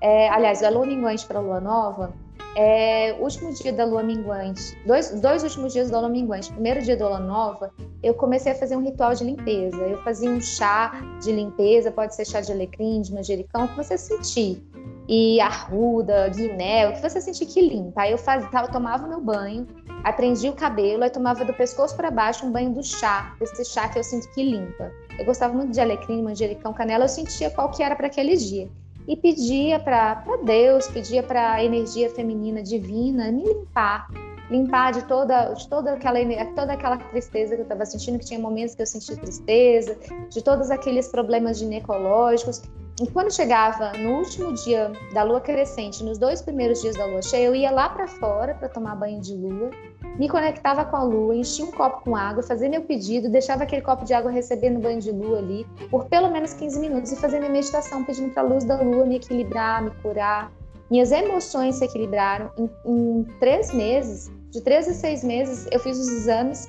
[0.00, 2.12] É, aliás, da lua minguante para lua nova,
[2.54, 6.96] é, último dia da lua minguante, dois, dois últimos dias da lua minguante, primeiro dia
[6.96, 7.70] da lua nova,
[8.02, 9.76] eu comecei a fazer um ritual de limpeza.
[9.76, 13.76] Eu fazia um chá de limpeza, pode ser chá de alecrim, de manjericão, o que
[13.76, 14.62] você sentir
[15.08, 18.02] e arruda, guiné, o que você sentir que limpa.
[18.02, 19.66] Aí eu fazia, eu tomava meu banho,
[20.02, 23.88] aprendia o cabelo, aí tomava do pescoço para baixo um banho do chá, desse chá
[23.88, 24.90] que eu sinto que limpa.
[25.18, 28.68] Eu gostava muito de alecrim, manjericão, canela, eu sentia qual que era para aquele dia.
[29.06, 34.08] E pedia para Deus, pedia para a energia feminina divina me limpar,
[34.50, 36.18] limpar de toda, de toda, aquela,
[36.56, 39.96] toda aquela tristeza que eu estava sentindo, que tinha momentos que eu sentia tristeza,
[40.28, 42.62] de todos aqueles problemas ginecológicos.
[42.98, 47.20] E quando chegava no último dia da lua crescente, nos dois primeiros dias da lua
[47.20, 49.70] cheia, eu ia lá para fora para tomar banho de lua,
[50.18, 53.82] me conectava com a lua, enchia um copo com água, fazia meu pedido, deixava aquele
[53.82, 57.38] copo de água recebendo banho de lua ali por pelo menos 15 minutos e fazia
[57.38, 60.50] minha meditação, pedindo para a luz da lua me equilibrar, me curar.
[60.90, 62.50] Minhas emoções se equilibraram.
[62.56, 66.66] Em, em três meses, de três a seis meses, eu fiz os exames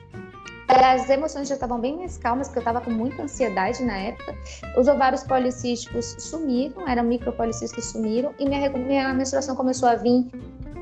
[0.67, 4.35] as emoções já estavam bem mais calmas, porque eu estava com muita ansiedade na época.
[4.77, 10.29] Os ovários policísticos sumiram, eram micropolicísticos sumiram, e minha, minha menstruação começou a vir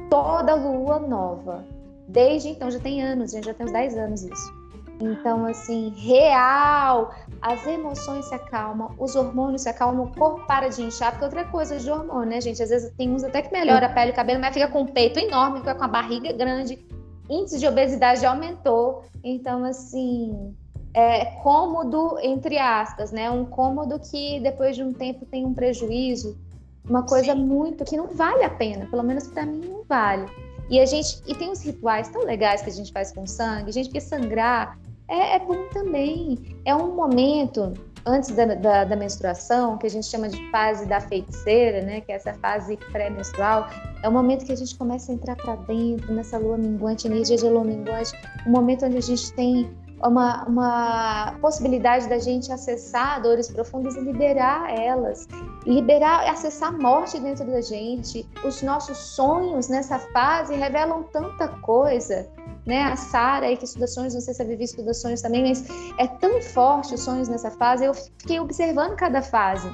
[0.09, 1.63] toda lua nova.
[2.07, 4.65] Desde então, já tem anos, já tem uns 10 anos isso.
[4.99, 10.81] Então, assim, real, as emoções se acalmam, os hormônios se acalmam, o corpo para de
[10.83, 12.63] inchar, porque outra coisa de hormônio, né, gente?
[12.63, 14.83] Às vezes tem uns até que melhora a pele e o cabelo, mas fica com
[14.83, 16.77] o peito enorme, fica com a barriga grande,
[17.29, 19.03] índice de obesidade aumentou.
[19.23, 20.55] Então, assim,
[20.93, 23.29] é cômodo, entre aspas, né?
[23.29, 26.37] Um cômodo que depois de um tempo tem um prejuízo,
[26.87, 27.43] uma coisa Sim.
[27.43, 30.25] muito que não vale a pena, pelo menos para mim não vale.
[30.69, 33.71] E a gente e tem uns rituais tão legais que a gente faz com sangue,
[33.71, 36.57] gente, porque sangrar é, é bom também.
[36.65, 37.73] É um momento
[38.05, 42.11] antes da, da, da, menstruação, que a gente chama de fase da feiticeira, né, que
[42.11, 43.67] é essa fase pré-menstrual,
[44.03, 47.37] é o momento que a gente começa a entrar para dentro, nessa lua minguante, energia
[47.37, 48.11] de lua minguante,
[48.45, 49.69] um momento onde a gente tem
[50.03, 55.27] uma, uma possibilidade da gente acessar dores profundas e liberar elas,
[55.65, 58.27] liberar, acessar a morte dentro da gente.
[58.43, 62.27] Os nossos sonhos nessa fase revelam tanta coisa
[62.65, 62.83] né?
[62.83, 65.65] A Sara aí que estuda sonhos, não sei se a Vivi estuda sonhos também, mas
[65.99, 67.85] é tão forte os sonhos nessa fase.
[67.85, 69.69] Eu fiquei observando cada fase.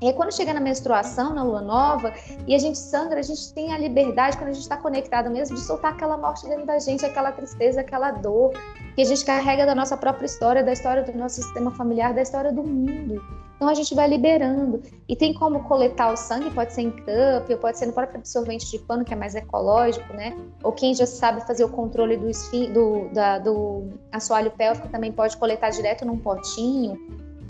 [0.00, 2.14] E aí, quando chega na menstruação, na lua nova,
[2.46, 5.56] e a gente sangra, a gente tem a liberdade, quando a gente está conectado mesmo,
[5.56, 8.52] de soltar aquela morte dentro da gente, aquela tristeza, aquela dor,
[8.94, 12.22] que a gente carrega da nossa própria história, da história do nosso sistema familiar, da
[12.22, 13.22] história do mundo.
[13.56, 14.80] Então a gente vai liberando.
[15.06, 18.70] E tem como coletar o sangue, pode ser em cup, pode ser no próprio absorvente
[18.70, 20.34] de pano, que é mais ecológico, né?
[20.62, 25.12] Ou quem já sabe fazer o controle do, esfim, do, da, do assoalho pélvico também
[25.12, 26.98] pode coletar direto num potinho.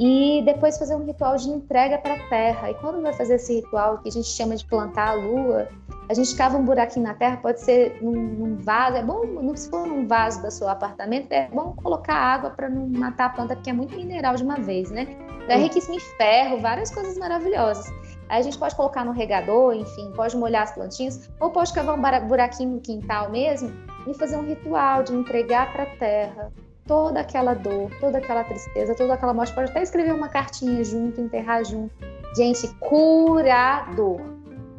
[0.03, 2.71] E depois fazer um ritual de entrega para a terra.
[2.71, 5.69] E quando vai fazer esse ritual, que a gente chama de plantar a lua,
[6.09, 9.69] a gente cava um buraquinho na terra, pode ser num, num vaso, é bom, se
[9.69, 13.55] for num vaso do seu apartamento, é bom colocar água para não matar a planta,
[13.55, 15.07] porque é muito mineral de uma vez, né?
[15.47, 17.87] É riquíssimo em ferro, várias coisas maravilhosas.
[18.31, 21.95] Aí a gente pode colocar no regador, enfim, pode molhar as plantinhas, ou pode cavar
[21.95, 23.71] um buraquinho no quintal mesmo
[24.07, 26.51] e fazer um ritual de entregar para a terra
[26.91, 29.55] toda aquela dor, toda aquela tristeza, toda aquela morte.
[29.55, 31.95] Pode até escrever uma cartinha junto, enterrar junto.
[32.37, 34.21] Gente, curador.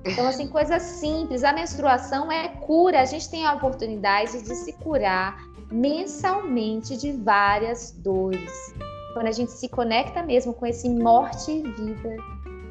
[0.06, 1.41] Então, assim, coisa simples.
[1.41, 3.00] A menstruação é cura.
[3.00, 8.76] A gente tem a oportunidade de se curar mensalmente de várias dores.
[9.13, 12.17] Quando a gente se conecta mesmo com esse morte e vida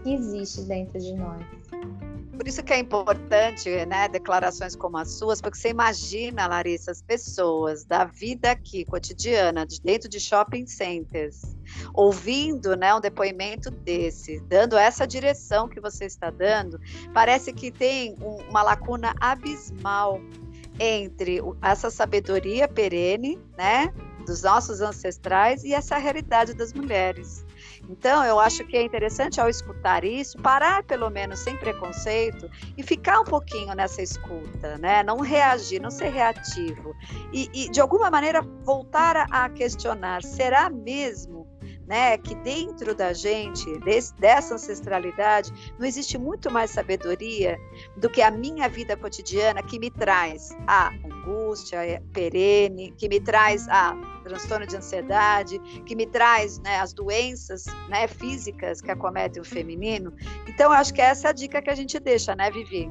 [0.02, 1.40] que existe dentro de nós.
[2.40, 7.02] Por isso que é importante, né, declarações como as suas, porque você imagina, Larissa, as
[7.02, 11.54] pessoas da vida aqui, cotidiana, de dentro de shopping centers,
[11.92, 16.80] ouvindo, né, um depoimento desse, dando essa direção que você está dando,
[17.12, 20.18] parece que tem um, uma lacuna abismal
[20.78, 23.92] entre essa sabedoria perene, né,
[24.24, 27.44] dos nossos ancestrais e essa realidade das mulheres.
[27.88, 32.82] Então, eu acho que é interessante ao escutar isso, parar pelo menos sem preconceito e
[32.82, 35.02] ficar um pouquinho nessa escuta, né?
[35.02, 36.94] Não reagir, não ser reativo.
[37.32, 41.49] E, e de alguma maneira voltar a, a questionar: será mesmo
[41.90, 47.58] né, que dentro da gente, desse, dessa ancestralidade, não existe muito mais sabedoria
[47.96, 53.66] do que a minha vida cotidiana que me traz a angústia perene, que me traz
[53.68, 59.44] a transtorno de ansiedade, que me traz né, as doenças né, físicas que acometem o
[59.44, 60.14] feminino.
[60.46, 62.88] Então, acho que essa é a dica que a gente deixa, né, Vivi?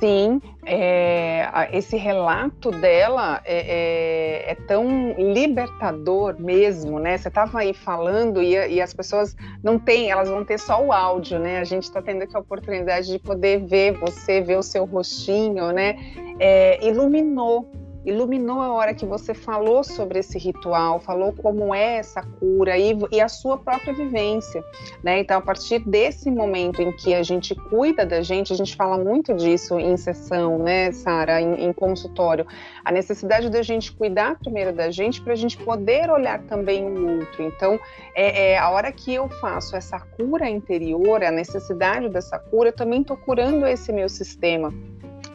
[0.00, 7.18] Sim, é, esse relato dela é, é, é, tão libertador mesmo, né?
[7.18, 10.90] Você estava aí falando e, e, as pessoas não têm, elas vão ter só o
[10.90, 11.58] áudio, né?
[11.58, 15.70] A gente está tendo aqui a oportunidade de poder ver você, ver o seu rostinho,
[15.70, 15.96] né?
[16.38, 17.70] É, iluminou
[18.04, 22.96] iluminou a hora que você falou sobre esse ritual, falou como é essa cura e,
[23.12, 24.64] e, a sua própria vivência,
[25.02, 25.20] né?
[25.20, 28.96] Então, a partir desse momento em que a gente cuida da gente, a gente fala
[28.96, 32.46] muito disso em sessão, né, Sara, em, em, consultório,
[32.84, 37.18] a necessidade da gente cuidar primeiro da gente para a gente poder olhar também o
[37.18, 37.42] outro.
[37.42, 37.78] Então,
[38.14, 42.72] é, é, a hora que eu faço essa cura interior, a necessidade dessa cura, eu
[42.72, 44.72] também estou curando esse meu sistema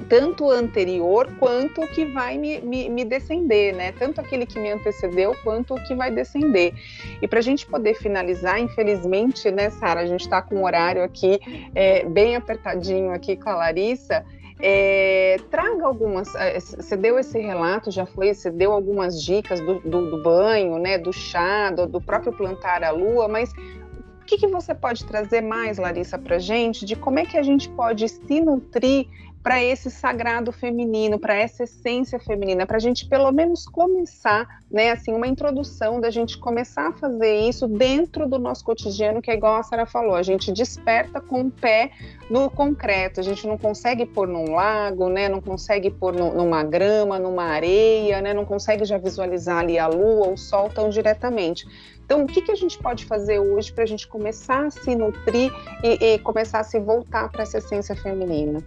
[0.09, 3.91] tanto anterior quanto o que vai me, me, me, descender, né?
[3.93, 6.73] Tanto aquele que me antecedeu quanto o que vai descender.
[7.21, 11.03] E para a gente poder finalizar, infelizmente, né, Sara, a gente está com um horário
[11.03, 11.39] aqui
[11.73, 14.25] é, bem apertadinho aqui com a Larissa.
[14.59, 16.33] É, traga algumas.
[16.35, 20.77] É, você deu esse relato, já foi, você deu algumas dicas do, do, do banho,
[20.77, 25.05] né, do chá, do, do próprio plantar a lua, mas o que, que, você pode
[25.05, 29.07] trazer mais, Larissa, para gente, de como é que a gente pode se nutrir
[29.45, 34.89] para esse sagrado feminino, para essa essência feminina, para a gente pelo menos começar, né,
[34.89, 39.35] assim, uma introdução da gente começar a fazer isso dentro do nosso cotidiano, que é
[39.35, 41.91] igual a Sara falou, a gente desperta com o pé
[42.27, 46.63] no concreto, a gente não consegue pôr num lago, né, não consegue pôr no, numa
[46.63, 51.67] grama, numa areia, né, não consegue já visualizar ali a lua, o sol tão diretamente.
[52.03, 54.95] Então, o que, que a gente pode fazer hoje para a gente começar a se
[54.95, 55.51] nutrir
[55.83, 58.63] e, e começar a se voltar para essa essência feminina?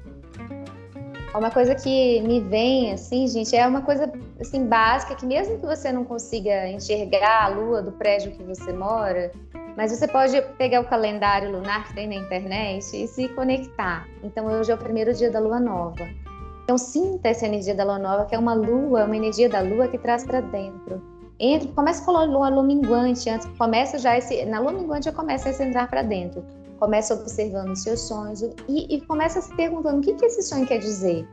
[1.34, 4.10] Uma coisa que me vem, assim, gente, é uma coisa,
[4.40, 8.72] assim, básica, que mesmo que você não consiga enxergar a lua do prédio que você
[8.72, 9.30] mora,
[9.76, 14.08] mas você pode pegar o calendário lunar que tem na internet e se conectar.
[14.24, 16.08] Então, hoje é o primeiro dia da lua nova.
[16.64, 19.86] Então, sinta essa energia da lua nova, que é uma lua, uma energia da lua
[19.86, 21.02] que traz para dentro.
[21.38, 25.12] Entre, começa com a lua, lua minguante, antes, começa já esse, na lua minguante já
[25.12, 26.42] começa a entrar para dentro
[26.78, 30.66] começa observando os seus sonhos e, e começa se perguntando o que, que esse sonho
[30.66, 31.26] quer dizer.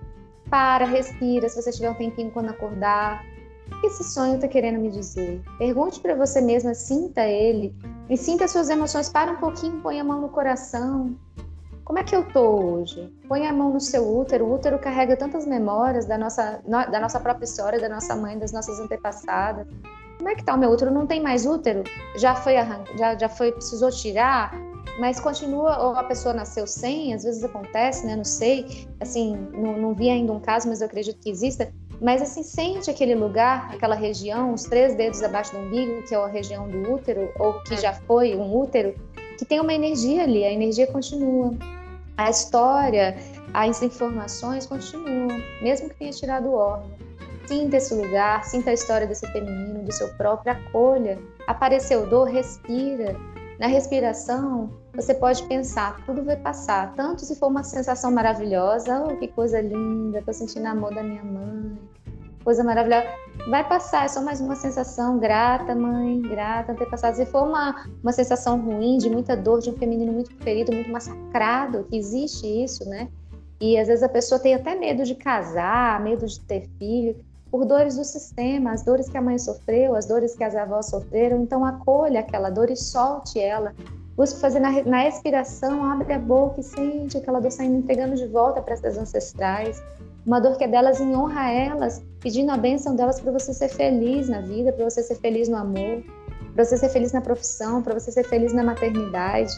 [0.49, 3.23] Para, respira, se você tiver um tempinho quando acordar,
[3.71, 5.41] o que esse sonho está querendo me dizer?
[5.57, 7.75] Pergunte para você mesma, sinta ele
[8.09, 9.09] e sinta suas emoções.
[9.09, 11.15] Para um pouquinho, põe a mão no coração.
[11.83, 13.13] Como é que eu tô hoje?
[13.27, 14.45] Põe a mão no seu útero.
[14.45, 18.51] O útero carrega tantas memórias da nossa, da nossa própria história, da nossa mãe, das
[18.51, 19.67] nossas antepassadas.
[20.17, 20.91] Como é que tá o meu útero?
[20.91, 21.83] Não tem mais útero?
[22.17, 22.97] Já foi arrancado?
[22.97, 24.55] Já, já foi, precisou tirar?
[24.99, 28.15] Mas continua, ou a pessoa nasceu sem, às vezes acontece, né?
[28.15, 31.71] Não sei, assim, não, não vi ainda um caso, mas eu acredito que exista.
[32.01, 36.17] Mas assim, sente aquele lugar, aquela região, os três dedos abaixo do umbigo, que é
[36.17, 38.95] a região do útero, ou que já foi um útero,
[39.37, 41.53] que tem uma energia ali, a energia continua.
[42.17, 43.17] A história,
[43.53, 45.27] as informações continuam,
[45.61, 46.89] mesmo que tenha tirado o órgão.
[47.45, 51.19] Sinta esse lugar, sinta a história desse feminino, do seu próprio, acolha.
[51.47, 53.15] Apareceu dor, respira,
[53.59, 56.93] na respiração, você pode pensar, tudo vai passar.
[56.93, 61.23] Tanto se for uma sensação maravilhosa, oh, que coisa linda, estou sentindo amor da minha
[61.23, 61.77] mãe.
[62.43, 63.07] coisa maravilhosa.
[63.49, 67.17] Vai passar, é só mais uma sensação grata, mãe, grata, antepassado.
[67.17, 70.91] Se for uma, uma sensação ruim, de muita dor, de um feminino muito ferido, muito
[70.91, 73.09] massacrado, que existe isso, né?
[73.59, 77.15] E às vezes a pessoa tem até medo de casar, medo de ter filho,
[77.55, 80.87] por dores do sistema, as dores que a mãe sofreu, as dores que as avós
[80.87, 81.41] sofreram.
[81.41, 83.73] Então acolha aquela dor e solte ela.
[84.17, 88.27] Busque fazer na, na expiração, abre a boca e sente aquela dor saindo, entregando de
[88.27, 89.81] volta para essas ancestrais.
[90.25, 93.53] Uma dor que é delas em honra a elas, pedindo a bênção delas para você
[93.53, 96.03] ser feliz na vida, para você ser feliz no amor,
[96.53, 99.55] para você ser feliz na profissão, para você ser feliz na maternidade.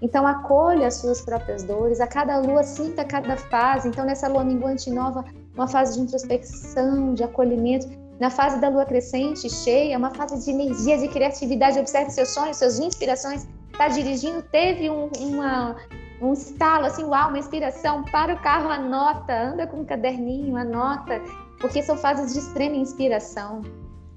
[0.00, 2.00] Então, acolha as suas próprias dores.
[2.00, 3.88] A cada lua, sinta cada fase.
[3.88, 5.24] Então, nessa lua minguante nova,
[5.60, 7.86] uma fase de introspecção, de acolhimento.
[8.18, 11.78] Na fase da lua crescente, cheia, uma fase de energia, de criatividade.
[11.78, 13.46] Observe seus sonhos, suas inspirações.
[13.72, 15.76] Está dirigindo, teve um, uma,
[16.20, 18.04] um estalo, assim, uau, uma inspiração.
[18.04, 19.34] Para o carro, anota.
[19.34, 21.20] Anda com um caderninho, anota.
[21.60, 23.62] Porque são fases de extrema inspiração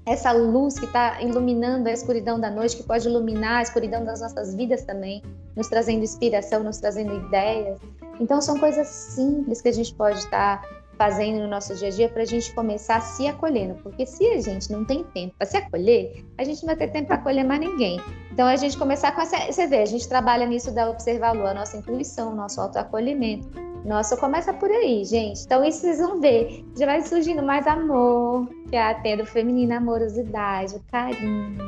[0.06, 4.20] essa luz que está iluminando a escuridão da noite, que pode iluminar a escuridão das
[4.20, 5.22] nossas vidas também,
[5.56, 7.78] nos trazendo inspiração, nos trazendo ideias.
[8.20, 11.90] Então, são coisas simples que a gente pode estar tá fazendo no nosso dia a
[11.90, 15.46] dia para a gente começar se acolhendo, porque se a gente não tem tempo para
[15.46, 18.00] se acolher, a gente não vai ter tempo para acolher mais ninguém.
[18.32, 19.52] Então, a gente começar com essa.
[19.52, 23.64] Você vê, a gente trabalha nisso da observar a lua, a nossa intuição, nosso autoacolhimento
[23.84, 25.42] nossa, começa por aí, gente.
[25.44, 26.64] Então, isso vocês vão ver.
[26.76, 31.58] Já vai surgindo mais amor, que é tendo feminina amorosidade, carinho.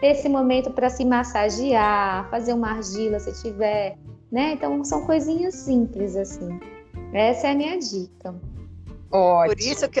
[0.00, 3.96] Ter esse momento para se massagear, fazer uma argila se tiver,
[4.32, 4.54] né?
[4.54, 6.58] Então, são coisinhas simples, assim.
[7.12, 8.34] Essa é a minha dica.
[9.10, 9.54] Ótimo.
[9.54, 10.00] Por isso que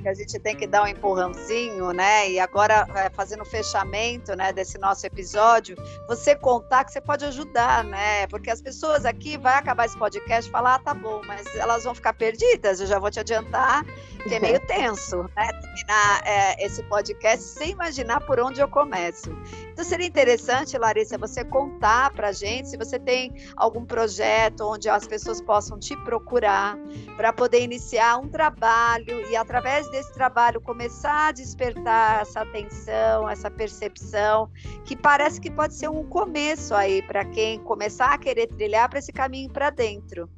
[0.00, 2.30] que a gente tem que dar um empurrãozinho, né?
[2.30, 5.76] E agora, é, fazendo o fechamento né, desse nosso episódio,
[6.08, 8.26] você contar que você pode ajudar, né?
[8.28, 11.84] Porque as pessoas aqui vai acabar esse podcast e falar, ah, tá bom, mas elas
[11.84, 13.84] vão ficar perdidas, eu já vou te adiantar
[14.22, 15.52] que é meio tenso, né?
[15.52, 19.30] Terminar é, esse podcast sem imaginar por onde eu começo.
[19.74, 25.04] Então seria interessante, Larissa, você contar pra gente se você tem algum projeto onde as
[25.04, 26.78] pessoas possam te procurar
[27.16, 33.50] para poder iniciar um trabalho e através desse trabalho, começar a despertar essa atenção, essa
[33.50, 34.48] percepção,
[34.84, 39.00] que parece que pode ser um começo aí para quem começar a querer trilhar para
[39.00, 40.30] esse caminho para dentro.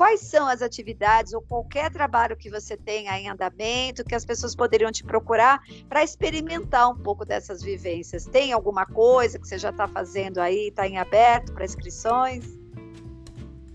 [0.00, 4.56] Quais são as atividades ou qualquer trabalho que você tenha em andamento, que as pessoas
[4.56, 8.24] poderiam te procurar para experimentar um pouco dessas vivências?
[8.24, 12.46] Tem alguma coisa que você já está fazendo aí, está em aberto para inscrições?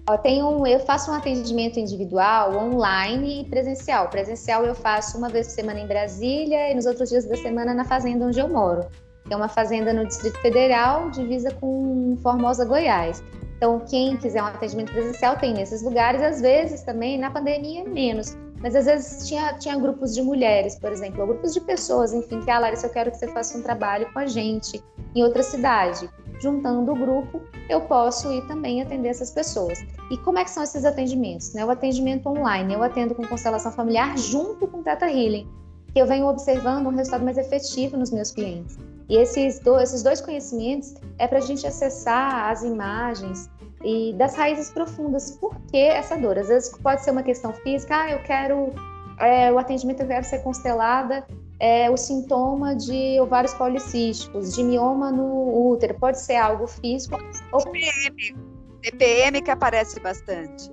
[0.10, 4.10] Eu, tenho, eu faço um atendimento individual, online e presencial.
[4.10, 7.72] Presencial eu faço uma vez por semana em Brasília e nos outros dias da semana
[7.72, 8.90] na fazenda onde eu moro.
[9.30, 13.24] É uma fazenda no Distrito Federal, divisa com Formosa, Goiás.
[13.58, 18.38] Então, quem quiser um atendimento presencial tem nesses lugares, às vezes também, na pandemia, menos.
[18.62, 22.42] Mas às vezes tinha, tinha grupos de mulheres, por exemplo, ou grupos de pessoas, enfim,
[22.42, 24.84] que, ah, Larissa, eu quero que você faça um trabalho com a gente
[25.14, 29.80] em outra cidade juntando o grupo, eu posso ir também atender essas pessoas.
[30.12, 31.54] E como é que são esses atendimentos?
[31.54, 31.66] Né?
[31.66, 35.48] O atendimento online, eu atendo com constelação familiar junto com Teta Healing,
[35.94, 38.78] que eu venho observando um resultado mais efetivo nos meus clientes.
[39.08, 43.50] E esses dois, esses dois conhecimentos é para a gente acessar as imagens
[43.84, 45.32] e das raízes profundas.
[45.32, 46.38] Por que essa dor?
[46.38, 48.74] Às vezes pode ser uma questão física, ah, eu quero
[49.20, 51.26] é, o atendimento eu quero ser constelada
[51.60, 57.18] é, o sintoma de ovários policísticos, de mioma no útero, pode ser algo físico.
[57.52, 57.62] Ou...
[57.62, 58.36] TPM,
[58.82, 60.72] TPM que aparece bastante.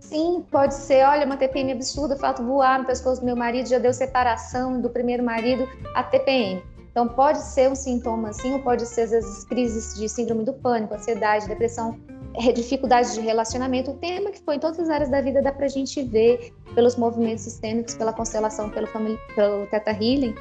[0.00, 3.78] Sim, pode ser, olha, uma TPM absurda, falta voar no pescoço do meu marido, já
[3.78, 6.62] deu separação do primeiro marido, a TPM.
[6.92, 10.52] Então, pode ser um sintoma assim, ou pode ser, às vezes, crises de síndrome do
[10.52, 11.98] pânico, ansiedade, depressão
[12.54, 15.66] dificuldades de relacionamento, o tema que foi em todas as áreas da vida dá para
[15.66, 18.88] a gente ver pelos movimentos sistêmicos, pela constelação, pelo,
[19.34, 20.34] pelo Theta Healing,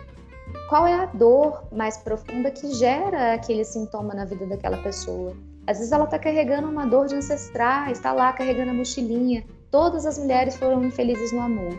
[0.70, 5.36] qual é a dor mais profunda que gera aquele sintoma na vida daquela pessoa.
[5.68, 9.43] Às vezes ela está carregando uma dor de ancestrais, está lá carregando a mochilinha.
[9.72, 11.72] Todas as mulheres foram infelizes no amor.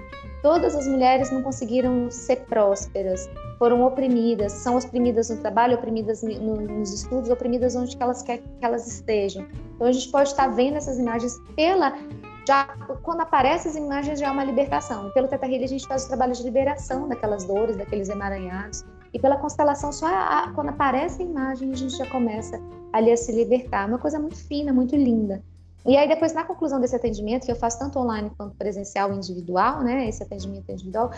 [0.43, 3.29] Todas as mulheres não conseguiram ser prósperas
[3.63, 8.43] foram oprimidas, são oprimidas no trabalho, oprimidas no, nos estudos, oprimidas onde que elas querem
[8.59, 9.47] que elas estejam.
[9.77, 11.97] Então a gente pode estar vendo essas imagens pela
[12.45, 12.65] já
[13.05, 15.13] quando aparecem as imagens já é uma libertação.
[15.13, 18.85] Pelo Teta Healing a gente faz o trabalho de liberação daquelas dores, daqueles emaranhados.
[19.15, 22.61] E pela constelação só a, quando aparece a imagem a gente já começa
[22.93, 23.87] ali a se libertar.
[23.87, 25.41] Uma coisa muito fina, muito linda.
[25.85, 29.83] E aí depois na conclusão desse atendimento que eu faço tanto online quanto presencial individual,
[29.83, 30.09] né?
[30.09, 31.11] Esse atendimento individual,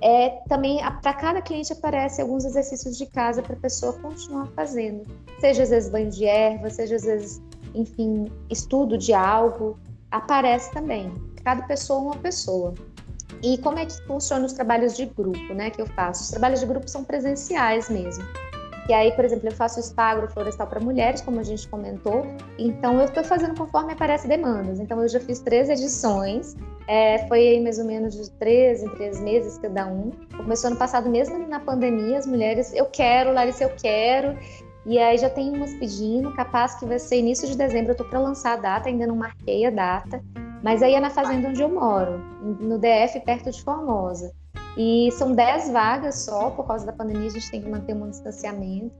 [0.00, 5.02] é, também para cada cliente aparece alguns exercícios de casa para a pessoa continuar fazendo.
[5.40, 7.42] Seja às vezes banho de erva, seja às vezes,
[7.74, 9.78] enfim, estudo de algo,
[10.10, 11.12] aparece também.
[11.44, 12.74] Cada pessoa uma pessoa.
[13.42, 16.22] E como é que funcionam os trabalhos de grupo, né, que eu faço?
[16.22, 18.24] Os trabalhos de grupo são presenciais mesmo.
[18.88, 22.26] E aí, por exemplo, eu faço spa agroflorestal para mulheres, como a gente comentou.
[22.58, 24.80] Então, eu estou fazendo conforme aparece demandas.
[24.80, 26.56] Então, eu já fiz três edições.
[26.86, 30.10] É, foi mais ou menos de três em três meses cada um.
[30.34, 34.34] Começou ano passado, mesmo na pandemia, as mulheres, eu quero, Larissa, eu quero.
[34.86, 38.06] E aí já tem umas pedindo, capaz que vai ser início de dezembro, eu tô
[38.06, 40.24] para lançar a data, ainda não marquei a data.
[40.62, 44.32] Mas aí é na fazenda onde eu moro, no DF, perto de Formosa.
[44.78, 48.08] E são 10 vagas só, por causa da pandemia, a gente tem que manter um
[48.08, 48.94] distanciamento.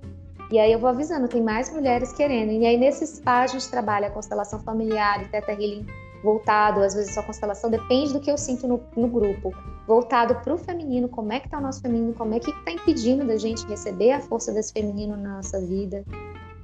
[0.50, 2.50] E aí eu vou avisando, tem mais mulheres querendo.
[2.50, 5.86] E aí nesse spa a gente trabalha constelação familiar e teta healing
[6.24, 9.52] voltado, às vezes só constelação, depende do que eu sinto no, no grupo.
[9.86, 12.72] Voltado para o feminino, como é que está o nosso feminino, como é que está
[12.72, 16.04] impedindo da gente receber a força desse feminino na nossa vida.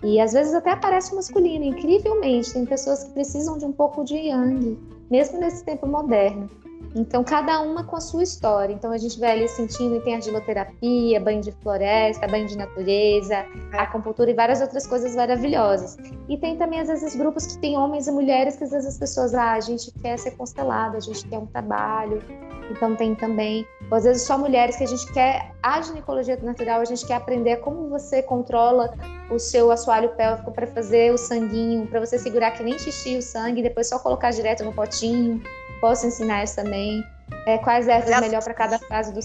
[0.03, 2.53] E às vezes até aparece o masculino, incrivelmente.
[2.53, 4.77] Tem pessoas que precisam de um pouco de yang,
[5.11, 6.51] mesmo nesse tempo moderno.
[6.95, 8.73] Então, cada uma com a sua história.
[8.73, 13.45] Então, a gente vai ali sentindo, e tem argiloterapia, banho de floresta, banho de natureza,
[13.73, 15.97] acupuntura e várias outras coisas maravilhosas.
[16.29, 18.99] E tem também, às vezes, grupos que tem homens e mulheres que, às vezes, as
[18.99, 22.23] pessoas, ah, a gente quer ser constelada, a gente quer um trabalho.
[22.71, 26.81] Então, tem também, ou, às vezes, só mulheres que a gente quer, a ginecologia natural,
[26.81, 28.95] a gente quer aprender como você controla
[29.31, 33.23] o seu assoalho pélvico para fazer o sanguinho, para você segurar que nem xixi o
[33.23, 35.43] sangue, depois só colocar direto no potinho
[35.85, 37.05] posso ensinar isso também.
[37.45, 39.21] É, quais ervas é melhor para cada fase do.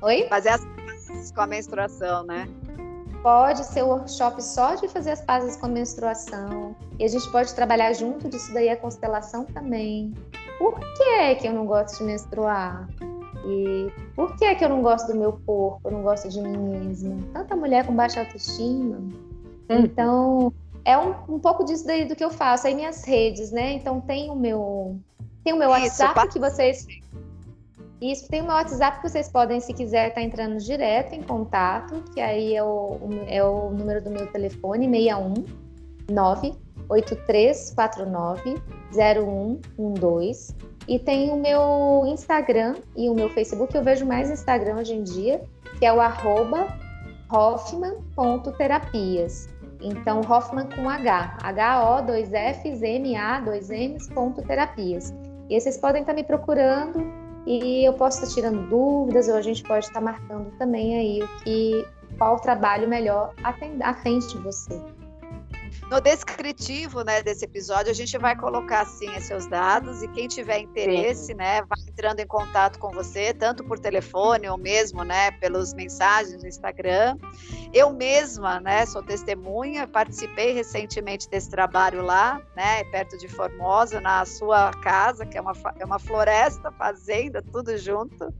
[0.00, 0.26] Oi?
[0.30, 2.48] Fazer as pazes com a menstruação, né?
[3.22, 6.74] Pode ser o workshop só de fazer as pazes com a menstruação.
[6.98, 10.14] E a gente pode trabalhar junto disso daí a constelação também.
[10.58, 12.88] Por que, que eu não gosto de menstruar?
[13.46, 15.80] E por que, que eu não gosto do meu corpo?
[15.84, 17.14] Eu não gosto de mim mesma?
[17.34, 18.96] Tanta mulher com baixa autoestima.
[19.68, 19.84] Hum.
[19.84, 22.66] Então, é um, um pouco disso daí do que eu faço.
[22.66, 23.74] Aí minhas redes, né?
[23.74, 24.98] Então tem o meu
[25.44, 26.84] tem o meu WhatsApp Isso, que vocês.
[28.00, 31.22] Isso, tem o meu WhatsApp que vocês podem, se quiser, estar tá entrando direto em
[31.22, 35.34] contato, que aí é o, é o número do meu telefone, 61
[36.10, 38.60] 98349
[38.92, 40.56] 0112.
[40.86, 45.02] E tem o meu Instagram e o meu Facebook, eu vejo mais Instagram hoje em
[45.02, 45.42] dia,
[45.78, 46.68] que é o arroba
[47.30, 49.48] hoffman.terapias.
[49.80, 55.12] Então, Hoffman com H, H-O-2-F-M-A-2-M's, ponto terapias.
[55.48, 57.04] E aí vocês podem estar me procurando
[57.46, 61.28] e eu posso estar tirando dúvidas ou a gente pode estar marcando também aí o
[61.42, 61.86] que
[62.16, 64.80] qual trabalho melhor atende de você.
[65.90, 70.58] No descritivo né, desse episódio, a gente vai colocar sim seus dados e quem tiver
[70.60, 71.34] interesse, sim.
[71.34, 76.42] né, vai entrando em contato com você, tanto por telefone ou mesmo, né, pelos mensagens
[76.42, 77.18] no Instagram.
[77.72, 84.24] Eu mesma, né, sou testemunha, participei recentemente desse trabalho lá, né, perto de Formosa, na
[84.24, 88.32] sua casa, que é uma, é uma floresta, fazenda, tudo junto,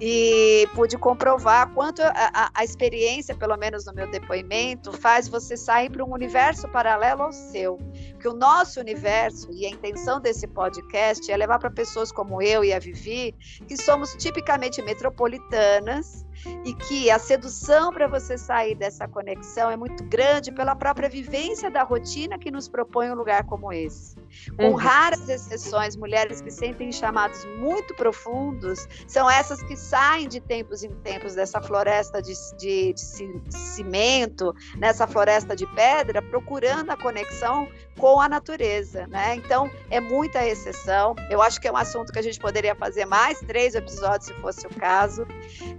[0.00, 5.56] e pude comprovar quanto a, a, a experiência, pelo menos no meu depoimento, faz você
[5.56, 7.76] sair para um universo paralelo ao seu.
[8.20, 12.62] Que o nosso universo e a intenção desse podcast é levar para pessoas como eu
[12.64, 13.34] e a Vivi,
[13.66, 16.24] que somos tipicamente metropolitanas,
[16.64, 21.68] e que a sedução para você sair dessa conexão é muito grande pela própria vivência
[21.68, 24.16] da rotina que nos propõe um lugar como esse.
[24.56, 24.74] Com uhum.
[24.74, 30.90] raras exceções, mulheres que sentem chamados muito profundos são essas que saem de tempos em
[30.96, 37.68] tempos dessa floresta de, de, de cimento, nessa floresta de pedra, procurando a conexão
[37.98, 39.34] com a natureza, né?
[39.34, 41.14] Então, é muita exceção.
[41.28, 44.34] Eu acho que é um assunto que a gente poderia fazer mais três episódios, se
[44.34, 45.26] fosse o caso.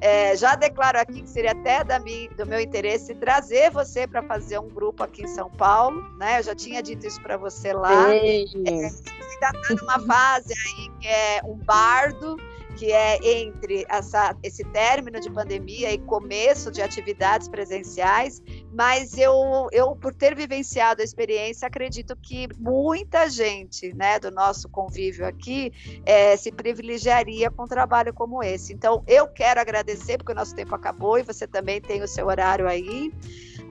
[0.02, 4.22] É, já declaro aqui que seria até da minha, do meu interesse trazer você para
[4.22, 6.40] fazer um grupo aqui em São Paulo, né?
[6.40, 8.10] Eu já tinha dito isso para você lá.
[8.56, 12.38] É, ainda está numa fase aí que é um bardo,
[12.80, 18.42] que é entre essa, esse término de pandemia e começo de atividades presenciais,
[18.72, 24.70] mas eu, eu, por ter vivenciado a experiência, acredito que muita gente né, do nosso
[24.70, 25.74] convívio aqui
[26.06, 28.72] é, se privilegiaria com um trabalho como esse.
[28.72, 32.28] Então, eu quero agradecer, porque o nosso tempo acabou e você também tem o seu
[32.28, 33.12] horário aí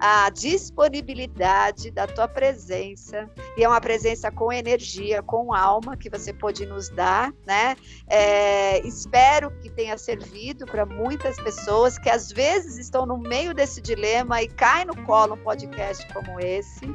[0.01, 6.33] a disponibilidade da tua presença, e é uma presença com energia, com alma que você
[6.33, 7.77] pode nos dar, né?
[8.07, 13.81] É, espero que tenha servido para muitas pessoas que às vezes estão no meio desse
[13.81, 16.87] dilema e caem no colo um podcast como esse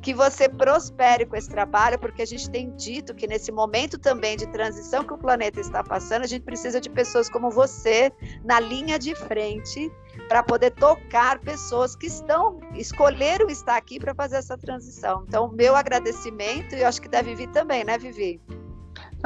[0.00, 4.36] que você prospere com esse trabalho, porque a gente tem dito que nesse momento também
[4.36, 8.12] de transição que o planeta está passando, a gente precisa de pessoas como você
[8.44, 9.90] na linha de frente
[10.28, 15.24] para poder tocar pessoas que estão escolheram estar aqui para fazer essa transição.
[15.26, 18.40] Então, meu agradecimento e eu acho que da Vivi também, né, Vivi?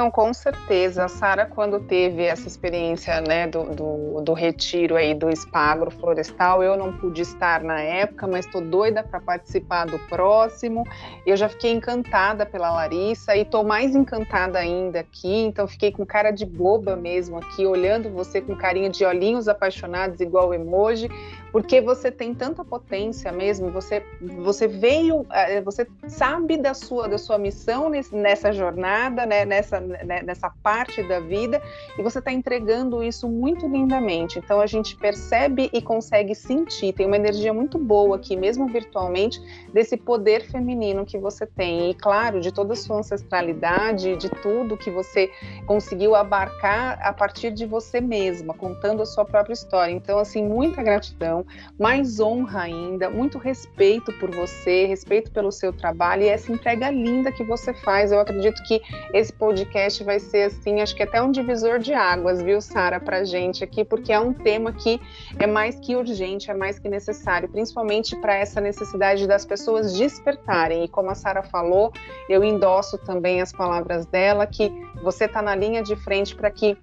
[0.01, 1.05] Não, com certeza.
[1.05, 6.63] A Sara, quando teve essa experiência né, do, do, do, retiro aí do spa agroflorestal,
[6.63, 10.87] eu não pude estar na época, mas estou doida para participar do próximo.
[11.27, 16.07] Eu já fiquei encantada pela Larissa e estou mais encantada ainda aqui, então fiquei com
[16.07, 21.11] cara de boba mesmo aqui, olhando você com carinha de olhinhos apaixonados, igual emoji,
[21.53, 27.19] porque você tem tanta potência mesmo, você, você veio, eh, você sabe da sua, da
[27.19, 31.61] sua missão nessa jornada, né, nessa, né, nessa parte da vida,
[31.99, 34.39] e você está entregando isso muito lindamente.
[34.39, 39.41] Então a gente percebe e consegue sentir, tem uma energia muito boa aqui, mesmo virtualmente,
[39.73, 41.91] desse poder feminino que você tem.
[41.91, 45.31] E claro, de toda a sua ancestralidade, de tudo que você
[45.67, 49.93] conseguiu abarcar a partir de você mesma, contando a sua própria história.
[49.93, 51.40] Então, assim, muita gratidão,
[51.79, 57.33] mais honra ainda, muito respeito por você, respeito pelo seu trabalho e essa entrega linda
[57.33, 58.13] que você faz.
[58.13, 58.81] Eu acredito que
[59.13, 63.25] esse podcast vai ser assim, acho que até um divisor de águas, viu, Sara, pra
[63.25, 65.01] gente aqui, porque é um tema que
[65.39, 70.85] é mais que urgente, é mais que necessário, principalmente para essa necessidade das pessoas despertarem.
[70.85, 71.93] E como a Sara falou,
[72.29, 74.71] eu endosso também as palavras dela que
[75.03, 76.77] você está na linha de frente para que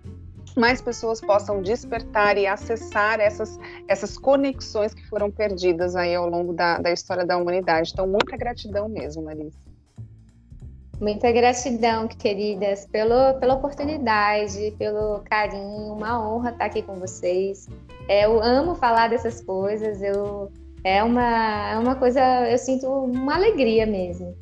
[0.58, 6.54] mais pessoas possam despertar e acessar essas, essas conexões que foram perdidas aí ao longo
[6.54, 7.92] da, da história da humanidade.
[7.94, 9.68] Então, muita gratidão mesmo, Larissa.
[11.00, 17.68] Muita gratidão, queridas, pelo, pela oportunidade, pelo carinho, uma honra estar aqui com vocês.
[18.10, 20.52] É, eu amo falar dessas coisas, eu,
[20.84, 24.36] é, uma, é uma coisa, eu sinto uma alegria mesmo.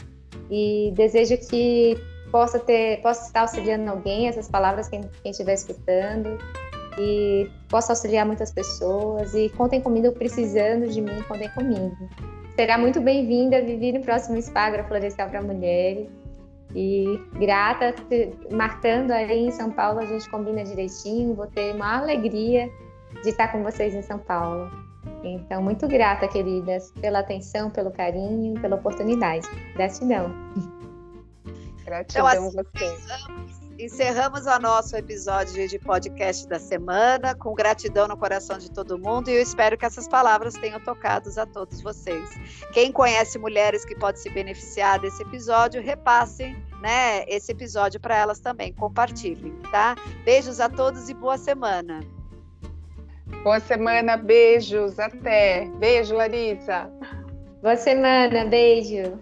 [0.49, 1.97] E desejo que
[2.32, 6.38] possa ter, possa estar auxiliando alguém, essas palavras quem, quem estiver escutando
[6.97, 11.95] e possa auxiliar muitas pessoas e contem comigo precisando de mim, contem comigo.
[12.55, 16.07] Será muito bem-vinda a viver no próximo Espagra Florestal para Mulheres.
[16.73, 17.93] E grata,
[18.51, 21.36] marcando aí em São Paulo, a gente combina direitinho.
[21.36, 22.69] Vou ter uma alegria
[23.23, 24.69] de estar com vocês em São Paulo.
[25.23, 29.47] Então, muito grata, queridas, pela atenção, pelo carinho, pela oportunidade.
[29.73, 30.32] Gratidão.
[31.86, 33.55] Gratidão então, assim, você.
[33.77, 39.29] Encerramos o nosso episódio de podcast da semana, com gratidão no coração de todo mundo,
[39.29, 42.29] e eu espero que essas palavras tenham tocado a todos vocês.
[42.71, 48.39] Quem conhece mulheres que pode se beneficiar desse episódio, repassem né, esse episódio para elas
[48.39, 49.95] também, compartilhem, tá?
[50.23, 51.99] Beijos a todos e boa semana.
[53.43, 55.65] Boa semana, beijos, até.
[55.77, 56.89] Beijo, Larissa.
[57.61, 59.19] Boa semana, beijo.